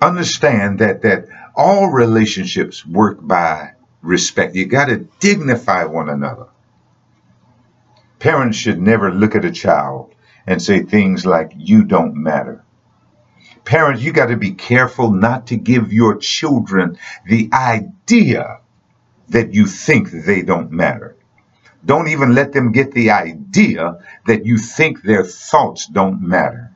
Understand 0.00 0.78
that 0.80 1.02
that 1.02 1.26
all 1.54 1.90
relationships 1.90 2.84
work 2.84 3.18
by 3.20 3.72
respect. 4.02 4.54
You 4.54 4.66
got 4.66 4.86
to 4.86 5.08
dignify 5.20 5.84
one 5.84 6.08
another. 6.08 6.46
Parents 8.18 8.56
should 8.56 8.80
never 8.80 9.12
look 9.12 9.34
at 9.34 9.44
a 9.44 9.50
child 9.50 10.14
and 10.46 10.60
say 10.60 10.82
things 10.82 11.24
like, 11.24 11.52
you 11.56 11.84
don't 11.84 12.14
matter. 12.14 12.64
Parents, 13.64 14.02
you 14.02 14.12
got 14.12 14.26
to 14.26 14.36
be 14.36 14.52
careful 14.52 15.10
not 15.10 15.46
to 15.48 15.56
give 15.56 15.92
your 15.92 16.16
children 16.16 16.98
the 17.26 17.48
idea 17.52 18.60
that 19.28 19.54
you 19.54 19.66
think 19.66 20.10
they 20.10 20.42
don't 20.42 20.72
matter. 20.72 21.16
Don't 21.84 22.08
even 22.08 22.34
let 22.34 22.52
them 22.52 22.72
get 22.72 22.92
the 22.92 23.10
idea 23.10 23.98
that 24.26 24.46
you 24.46 24.58
think 24.58 25.02
their 25.02 25.24
thoughts 25.24 25.86
don't 25.86 26.22
matter. 26.22 26.72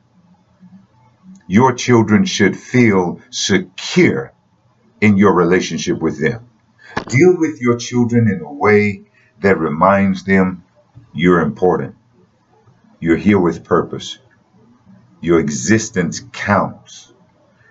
Your 1.47 1.73
children 1.73 2.25
should 2.25 2.57
feel 2.57 3.21
secure 3.29 4.33
in 4.99 5.17
your 5.17 5.33
relationship 5.33 5.99
with 5.99 6.19
them. 6.21 6.49
Deal 7.05 7.37
with 7.37 7.61
your 7.61 7.77
children 7.77 8.27
in 8.27 8.41
a 8.41 8.51
way 8.51 9.03
that 9.41 9.59
reminds 9.59 10.23
them 10.23 10.63
you're 11.13 11.41
important. 11.41 11.95
You're 12.99 13.17
here 13.17 13.39
with 13.39 13.63
purpose. 13.63 14.17
Your 15.21 15.39
existence 15.39 16.21
counts. 16.31 17.13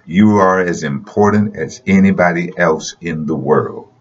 You 0.05 0.37
are 0.37 0.61
as 0.61 0.85
important 0.85 1.57
as 1.57 1.83
anybody 1.87 2.53
else 2.57 2.95
in 3.01 3.27
the 3.27 3.35
world. 3.35 3.93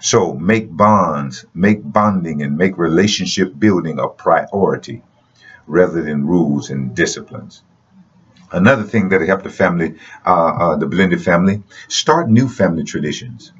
So 0.00 0.34
make 0.34 0.70
bonds, 0.70 1.44
make 1.54 1.80
bonding, 1.82 2.42
and 2.42 2.56
make 2.56 2.78
relationship 2.78 3.58
building 3.58 3.98
a 3.98 4.08
priority 4.08 5.02
rather 5.66 6.02
than 6.02 6.26
rules 6.26 6.70
and 6.70 6.94
disciplines. 6.94 7.62
Another 8.50 8.82
thing 8.82 9.08
that 9.10 9.20
help 9.22 9.42
the 9.42 9.50
family, 9.50 9.96
uh, 10.26 10.30
uh, 10.30 10.76
the 10.76 10.86
blended 10.86 11.22
family, 11.22 11.62
start 11.88 12.28
new 12.28 12.48
family 12.48 12.84
traditions. 12.84 13.52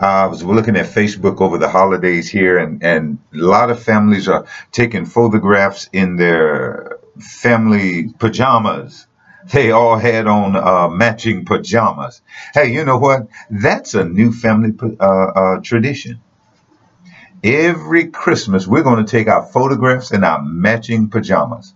Uh, 0.00 0.06
I 0.06 0.26
was 0.26 0.44
looking 0.44 0.76
at 0.76 0.86
Facebook 0.86 1.40
over 1.40 1.58
the 1.58 1.68
holidays 1.68 2.28
here, 2.28 2.58
and, 2.58 2.82
and 2.84 3.18
a 3.34 3.38
lot 3.38 3.70
of 3.70 3.82
families 3.82 4.28
are 4.28 4.46
taking 4.70 5.04
photographs 5.04 5.88
in 5.92 6.14
their 6.16 6.98
family 7.18 8.12
pajamas. 8.18 9.08
They 9.52 9.72
all 9.72 9.98
had 9.98 10.28
on 10.28 10.54
uh, 10.54 10.88
matching 10.88 11.44
pajamas. 11.44 12.22
Hey, 12.54 12.72
you 12.72 12.84
know 12.84 12.98
what? 12.98 13.26
That's 13.50 13.94
a 13.94 14.04
new 14.04 14.32
family 14.32 14.72
uh, 15.00 15.04
uh, 15.04 15.60
tradition. 15.62 16.20
Every 17.42 18.06
Christmas, 18.08 18.68
we're 18.68 18.84
going 18.84 19.04
to 19.04 19.10
take 19.10 19.26
our 19.26 19.46
photographs 19.46 20.12
in 20.12 20.22
our 20.22 20.42
matching 20.42 21.08
pajamas. 21.10 21.74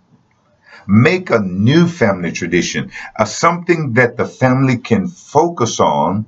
Make 0.87 1.30
a 1.30 1.40
new 1.40 1.88
family 1.88 2.30
tradition, 2.30 2.92
uh, 3.16 3.24
something 3.24 3.94
that 3.94 4.16
the 4.16 4.26
family 4.26 4.78
can 4.78 5.08
focus 5.08 5.80
on 5.80 6.26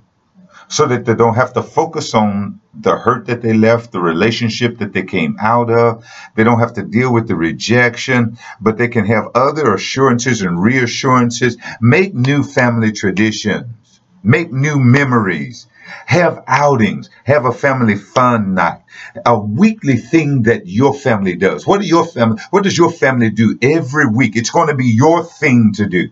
so 0.69 0.87
that 0.87 1.05
they 1.05 1.15
don't 1.15 1.35
have 1.35 1.53
to 1.55 1.63
focus 1.63 2.15
on 2.15 2.61
the 2.75 2.97
hurt 2.97 3.27
that 3.27 3.43
they 3.43 3.53
left, 3.53 3.93
the 3.93 4.01
relationship 4.01 4.79
that 4.79 4.93
they 4.93 5.05
came 5.05 5.37
out 5.41 5.71
of. 5.71 6.05
They 6.35 6.45
don't 6.45 6.59
have 6.59 6.75
to 6.75 6.83
deal 6.83 7.13
with 7.13 7.29
the 7.29 7.37
rejection, 7.37 8.39
but 8.61 8.79
they 8.79 8.89
can 8.89 9.07
have 9.07 9.29
other 9.35 9.75
assurances 9.75 10.43
and 10.43 10.61
reassurances. 10.61 11.57
Make 11.81 12.15
new 12.15 12.43
family 12.43 12.93
traditions, 12.93 14.01
make 14.23 14.53
new 14.53 14.79
memories. 14.79 15.67
Have 16.07 16.43
outings, 16.47 17.11
have 17.25 17.45
a 17.45 17.53
family 17.53 17.97
fun 17.97 18.55
night, 18.55 18.81
a 19.27 19.39
weekly 19.39 19.97
thing 19.97 20.45
that 20.45 20.67
your 20.67 20.95
family 20.95 21.37
does. 21.37 21.67
What 21.67 21.83
do 21.83 21.87
your 21.87 22.07
family, 22.07 22.41
what 22.51 22.65
does 22.65 22.77
your 22.77 22.91
family 22.91 23.29
do 23.29 23.59
every 23.61 24.07
week? 24.07 24.35
It's 24.35 24.49
going 24.49 24.69
to 24.69 24.75
be 24.75 24.87
your 24.87 25.25
thing 25.25 25.75
to 25.75 25.87
do. 25.87 26.09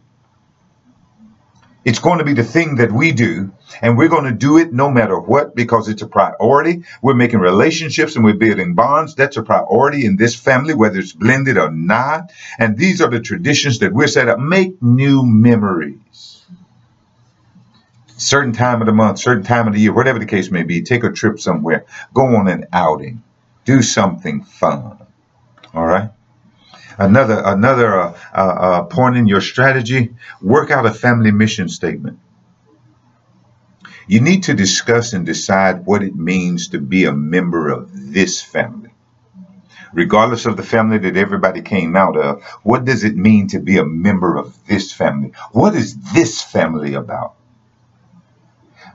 It's 1.84 1.98
going 1.98 2.18
to 2.18 2.24
be 2.24 2.34
the 2.34 2.44
thing 2.44 2.76
that 2.76 2.92
we 2.92 3.10
do, 3.10 3.50
and 3.80 3.98
we're 3.98 4.08
going 4.08 4.24
to 4.24 4.32
do 4.32 4.56
it 4.58 4.72
no 4.72 4.88
matter 4.88 5.18
what 5.18 5.56
because 5.56 5.88
it's 5.88 6.02
a 6.02 6.06
priority. 6.06 6.84
We're 7.02 7.14
making 7.14 7.40
relationships 7.40 8.14
and 8.14 8.24
we're 8.24 8.34
building 8.34 8.74
bonds. 8.74 9.16
That's 9.16 9.36
a 9.36 9.42
priority 9.42 10.06
in 10.06 10.16
this 10.16 10.36
family, 10.36 10.74
whether 10.74 11.00
it's 11.00 11.12
blended 11.12 11.58
or 11.58 11.72
not. 11.72 12.30
And 12.58 12.78
these 12.78 13.00
are 13.00 13.10
the 13.10 13.18
traditions 13.20 13.80
that 13.80 13.92
we're 13.92 14.06
set 14.06 14.28
up. 14.28 14.38
Make 14.38 14.80
new 14.80 15.24
memories. 15.24 16.44
Certain 18.16 18.52
time 18.52 18.80
of 18.80 18.86
the 18.86 18.92
month, 18.92 19.18
certain 19.18 19.42
time 19.42 19.66
of 19.66 19.74
the 19.74 19.80
year, 19.80 19.92
whatever 19.92 20.20
the 20.20 20.26
case 20.26 20.52
may 20.52 20.62
be, 20.62 20.82
take 20.82 21.02
a 21.02 21.10
trip 21.10 21.40
somewhere, 21.40 21.84
go 22.14 22.36
on 22.36 22.46
an 22.46 22.66
outing, 22.72 23.20
do 23.64 23.82
something 23.82 24.44
fun. 24.44 24.98
All 25.74 25.86
right? 25.86 26.10
Another 26.98 27.42
another 27.44 28.00
uh, 28.00 28.18
uh, 28.34 28.36
uh, 28.36 28.82
point 28.84 29.16
in 29.16 29.26
your 29.26 29.40
strategy: 29.40 30.14
work 30.40 30.70
out 30.70 30.86
a 30.86 30.92
family 30.92 31.30
mission 31.30 31.68
statement. 31.68 32.18
You 34.06 34.20
need 34.20 34.44
to 34.44 34.54
discuss 34.54 35.12
and 35.12 35.24
decide 35.24 35.86
what 35.86 36.02
it 36.02 36.14
means 36.14 36.68
to 36.68 36.78
be 36.78 37.04
a 37.04 37.12
member 37.12 37.70
of 37.70 38.12
this 38.12 38.42
family. 38.42 38.90
Regardless 39.92 40.46
of 40.46 40.56
the 40.56 40.62
family 40.62 40.98
that 40.98 41.16
everybody 41.16 41.62
came 41.62 41.96
out 41.96 42.16
of, 42.16 42.42
what 42.62 42.84
does 42.84 43.04
it 43.04 43.16
mean 43.16 43.48
to 43.48 43.60
be 43.60 43.78
a 43.78 43.84
member 43.84 44.36
of 44.36 44.66
this 44.66 44.92
family? 44.92 45.32
What 45.52 45.74
is 45.74 45.96
this 46.12 46.42
family 46.42 46.94
about? 46.94 47.36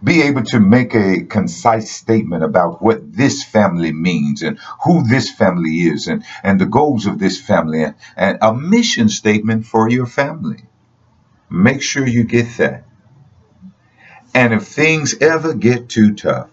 Be 0.03 0.21
able 0.23 0.43
to 0.43 0.59
make 0.59 0.93
a 0.93 1.23
concise 1.23 1.91
statement 1.91 2.43
about 2.43 2.81
what 2.81 3.13
this 3.13 3.43
family 3.43 3.91
means 3.91 4.43
and 4.43 4.59
who 4.83 5.03
this 5.07 5.29
family 5.29 5.81
is 5.81 6.07
and, 6.07 6.23
and 6.43 6.59
the 6.59 6.65
goals 6.65 7.05
of 7.05 7.19
this 7.19 7.39
family 7.39 7.83
and, 7.83 7.95
and 8.15 8.37
a 8.41 8.53
mission 8.53 9.09
statement 9.09 9.65
for 9.65 9.89
your 9.89 10.05
family. 10.05 10.63
Make 11.49 11.81
sure 11.81 12.05
you 12.07 12.23
get 12.23 12.57
that. 12.57 12.83
And 14.33 14.53
if 14.53 14.67
things 14.67 15.15
ever 15.19 15.53
get 15.53 15.89
too 15.89 16.13
tough, 16.13 16.49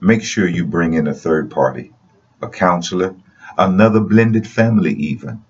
make 0.00 0.22
sure 0.22 0.48
you 0.48 0.64
bring 0.66 0.94
in 0.94 1.06
a 1.06 1.14
third 1.14 1.50
party, 1.50 1.92
a 2.42 2.48
counselor, 2.48 3.14
another 3.56 4.00
blended 4.00 4.46
family, 4.46 4.94
even. 4.94 5.44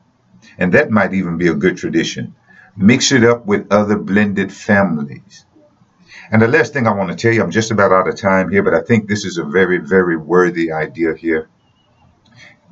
And 0.58 0.74
that 0.74 0.90
might 0.90 1.14
even 1.14 1.38
be 1.38 1.48
a 1.48 1.54
good 1.54 1.76
tradition. 1.76 2.34
Mix 2.76 3.12
it 3.12 3.24
up 3.24 3.46
with 3.46 3.72
other 3.72 3.96
blended 3.96 4.52
families. 4.52 5.46
And 6.32 6.40
the 6.40 6.48
last 6.48 6.72
thing 6.72 6.86
I 6.86 6.94
want 6.94 7.10
to 7.10 7.16
tell 7.16 7.32
you, 7.32 7.42
I'm 7.42 7.50
just 7.50 7.72
about 7.72 7.90
out 7.90 8.08
of 8.08 8.16
time 8.16 8.50
here, 8.50 8.62
but 8.62 8.74
I 8.74 8.82
think 8.82 9.08
this 9.08 9.24
is 9.24 9.36
a 9.38 9.44
very, 9.44 9.78
very 9.78 10.16
worthy 10.16 10.70
idea 10.70 11.14
here. 11.14 11.48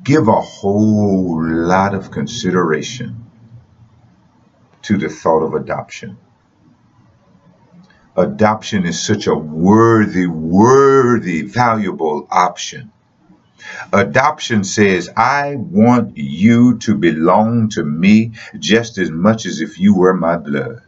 Give 0.01 0.29
a 0.29 0.39
whole 0.39 1.43
lot 1.43 1.93
of 1.93 2.09
consideration 2.09 3.25
to 4.83 4.97
the 4.97 5.09
thought 5.09 5.43
of 5.43 5.55
adoption. 5.55 6.17
Adoption 8.15 8.85
is 8.85 9.01
such 9.01 9.27
a 9.27 9.35
worthy, 9.35 10.25
worthy, 10.25 11.41
valuable 11.41 12.27
option. 12.31 12.91
Adoption 13.91 14.63
says, 14.63 15.09
I 15.17 15.55
want 15.55 16.17
you 16.17 16.77
to 16.79 16.95
belong 16.95 17.69
to 17.69 17.83
me 17.83 18.31
just 18.57 18.97
as 18.97 19.11
much 19.11 19.45
as 19.45 19.59
if 19.59 19.79
you 19.79 19.95
were 19.95 20.13
my 20.13 20.37
blood. 20.37 20.81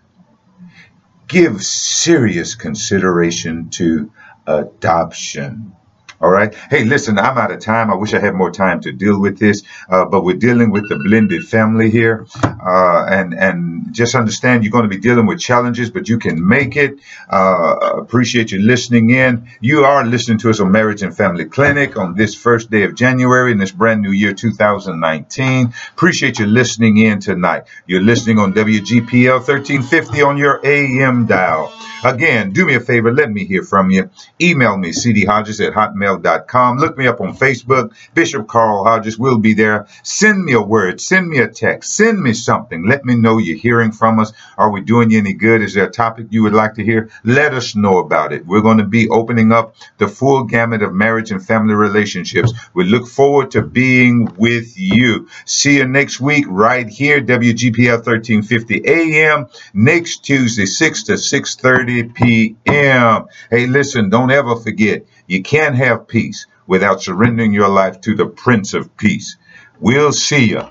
Give 1.31 1.63
serious 1.63 2.55
consideration 2.55 3.69
to 3.69 4.11
adoption. 4.45 5.71
All 6.21 6.29
right. 6.29 6.53
Hey, 6.69 6.83
listen, 6.83 7.17
I'm 7.17 7.35
out 7.35 7.51
of 7.51 7.61
time. 7.61 7.89
I 7.89 7.95
wish 7.95 8.13
I 8.13 8.19
had 8.19 8.35
more 8.35 8.51
time 8.51 8.79
to 8.81 8.91
deal 8.91 9.19
with 9.19 9.39
this, 9.39 9.63
uh, 9.89 10.05
but 10.05 10.23
we're 10.23 10.37
dealing 10.37 10.69
with 10.69 10.87
the 10.87 10.97
blended 10.97 11.47
family 11.47 11.89
here, 11.89 12.27
uh, 12.43 13.05
and 13.09 13.33
and 13.33 13.91
just 13.91 14.13
understand 14.13 14.63
you're 14.63 14.71
going 14.71 14.83
to 14.83 14.95
be 14.95 14.99
dealing 14.99 15.25
with 15.25 15.39
challenges, 15.39 15.89
but 15.89 16.07
you 16.07 16.19
can 16.19 16.47
make 16.47 16.75
it. 16.75 16.99
Uh, 17.27 17.75
appreciate 17.97 18.51
you 18.51 18.61
listening 18.61 19.09
in. 19.09 19.47
You 19.61 19.83
are 19.85 20.05
listening 20.05 20.37
to 20.39 20.51
us 20.51 20.59
on 20.59 20.71
Marriage 20.71 21.01
and 21.01 21.15
Family 21.15 21.45
Clinic 21.45 21.97
on 21.97 22.13
this 22.13 22.35
first 22.35 22.69
day 22.69 22.83
of 22.83 22.93
January 22.93 23.51
in 23.51 23.57
this 23.57 23.71
brand 23.71 24.03
new 24.03 24.11
year 24.11 24.33
2019. 24.33 25.73
Appreciate 25.93 26.37
you 26.37 26.45
listening 26.45 26.97
in 26.97 27.19
tonight. 27.19 27.63
You're 27.87 28.01
listening 28.03 28.37
on 28.37 28.53
WGPL 28.53 29.37
1350 29.37 30.21
on 30.21 30.37
your 30.37 30.59
AM 30.63 31.25
dial. 31.25 31.73
Again, 32.03 32.51
do 32.51 32.65
me 32.65 32.73
a 32.75 32.79
favor, 32.79 33.11
let 33.11 33.29
me 33.29 33.45
hear 33.45 33.63
from 33.63 33.91
you. 33.91 34.09
Email 34.39 34.75
me, 34.75 34.89
cdhodges 34.89 35.65
at 35.65 35.73
hotmail.com. 36.19 36.77
Look 36.77 36.97
me 36.97 37.07
up 37.07 37.21
on 37.21 37.35
Facebook. 37.35 37.93
Bishop 38.13 38.47
Carl 38.47 38.83
Hodges 38.83 39.17
will 39.17 39.37
be 39.37 39.53
there. 39.53 39.87
Send 40.03 40.43
me 40.43 40.53
a 40.53 40.61
word, 40.61 41.01
send 41.01 41.27
me 41.27 41.39
a 41.39 41.47
text, 41.47 41.93
send 41.93 42.21
me 42.21 42.33
something. 42.33 42.87
Let 42.87 43.05
me 43.05 43.15
know 43.15 43.37
you're 43.37 43.57
hearing 43.57 43.91
from 43.91 44.19
us. 44.19 44.33
Are 44.57 44.71
we 44.71 44.81
doing 44.81 45.11
you 45.11 45.19
any 45.19 45.33
good? 45.33 45.61
Is 45.61 45.73
there 45.73 45.85
a 45.87 45.91
topic 45.91 46.27
you 46.29 46.43
would 46.43 46.53
like 46.53 46.75
to 46.75 46.83
hear? 46.83 47.09
Let 47.23 47.53
us 47.53 47.75
know 47.75 47.99
about 47.99 48.33
it. 48.33 48.45
We're 48.45 48.61
going 48.61 48.77
to 48.77 48.85
be 48.85 49.09
opening 49.09 49.51
up 49.51 49.75
the 49.97 50.07
full 50.07 50.43
gamut 50.43 50.81
of 50.81 50.93
marriage 50.93 51.31
and 51.31 51.45
family 51.45 51.73
relationships. 51.73 52.53
We 52.73 52.85
look 52.85 53.07
forward 53.07 53.51
to 53.51 53.61
being 53.61 54.25
with 54.37 54.77
you. 54.77 55.27
See 55.45 55.77
you 55.77 55.87
next 55.87 56.19
week 56.19 56.45
right 56.47 56.87
here, 56.87 57.21
WGPL 57.21 58.05
1350 58.05 58.81
AM, 58.85 59.47
next 59.73 60.23
Tuesday, 60.25 60.65
6 60.65 61.03
to 61.03 61.13
6.30 61.13 62.13
p.m. 62.13 63.25
Hey, 63.49 63.67
listen, 63.67 64.09
don't 64.09 64.31
ever 64.31 64.55
forget, 64.55 65.05
you 65.31 65.41
can't 65.41 65.75
have 65.75 66.09
peace 66.09 66.45
without 66.67 67.01
surrendering 67.01 67.53
your 67.53 67.69
life 67.69 68.01
to 68.01 68.15
the 68.15 68.25
Prince 68.25 68.73
of 68.73 68.97
Peace. 68.97 69.37
We'll 69.79 70.11
see 70.11 70.49
you. 70.49 70.63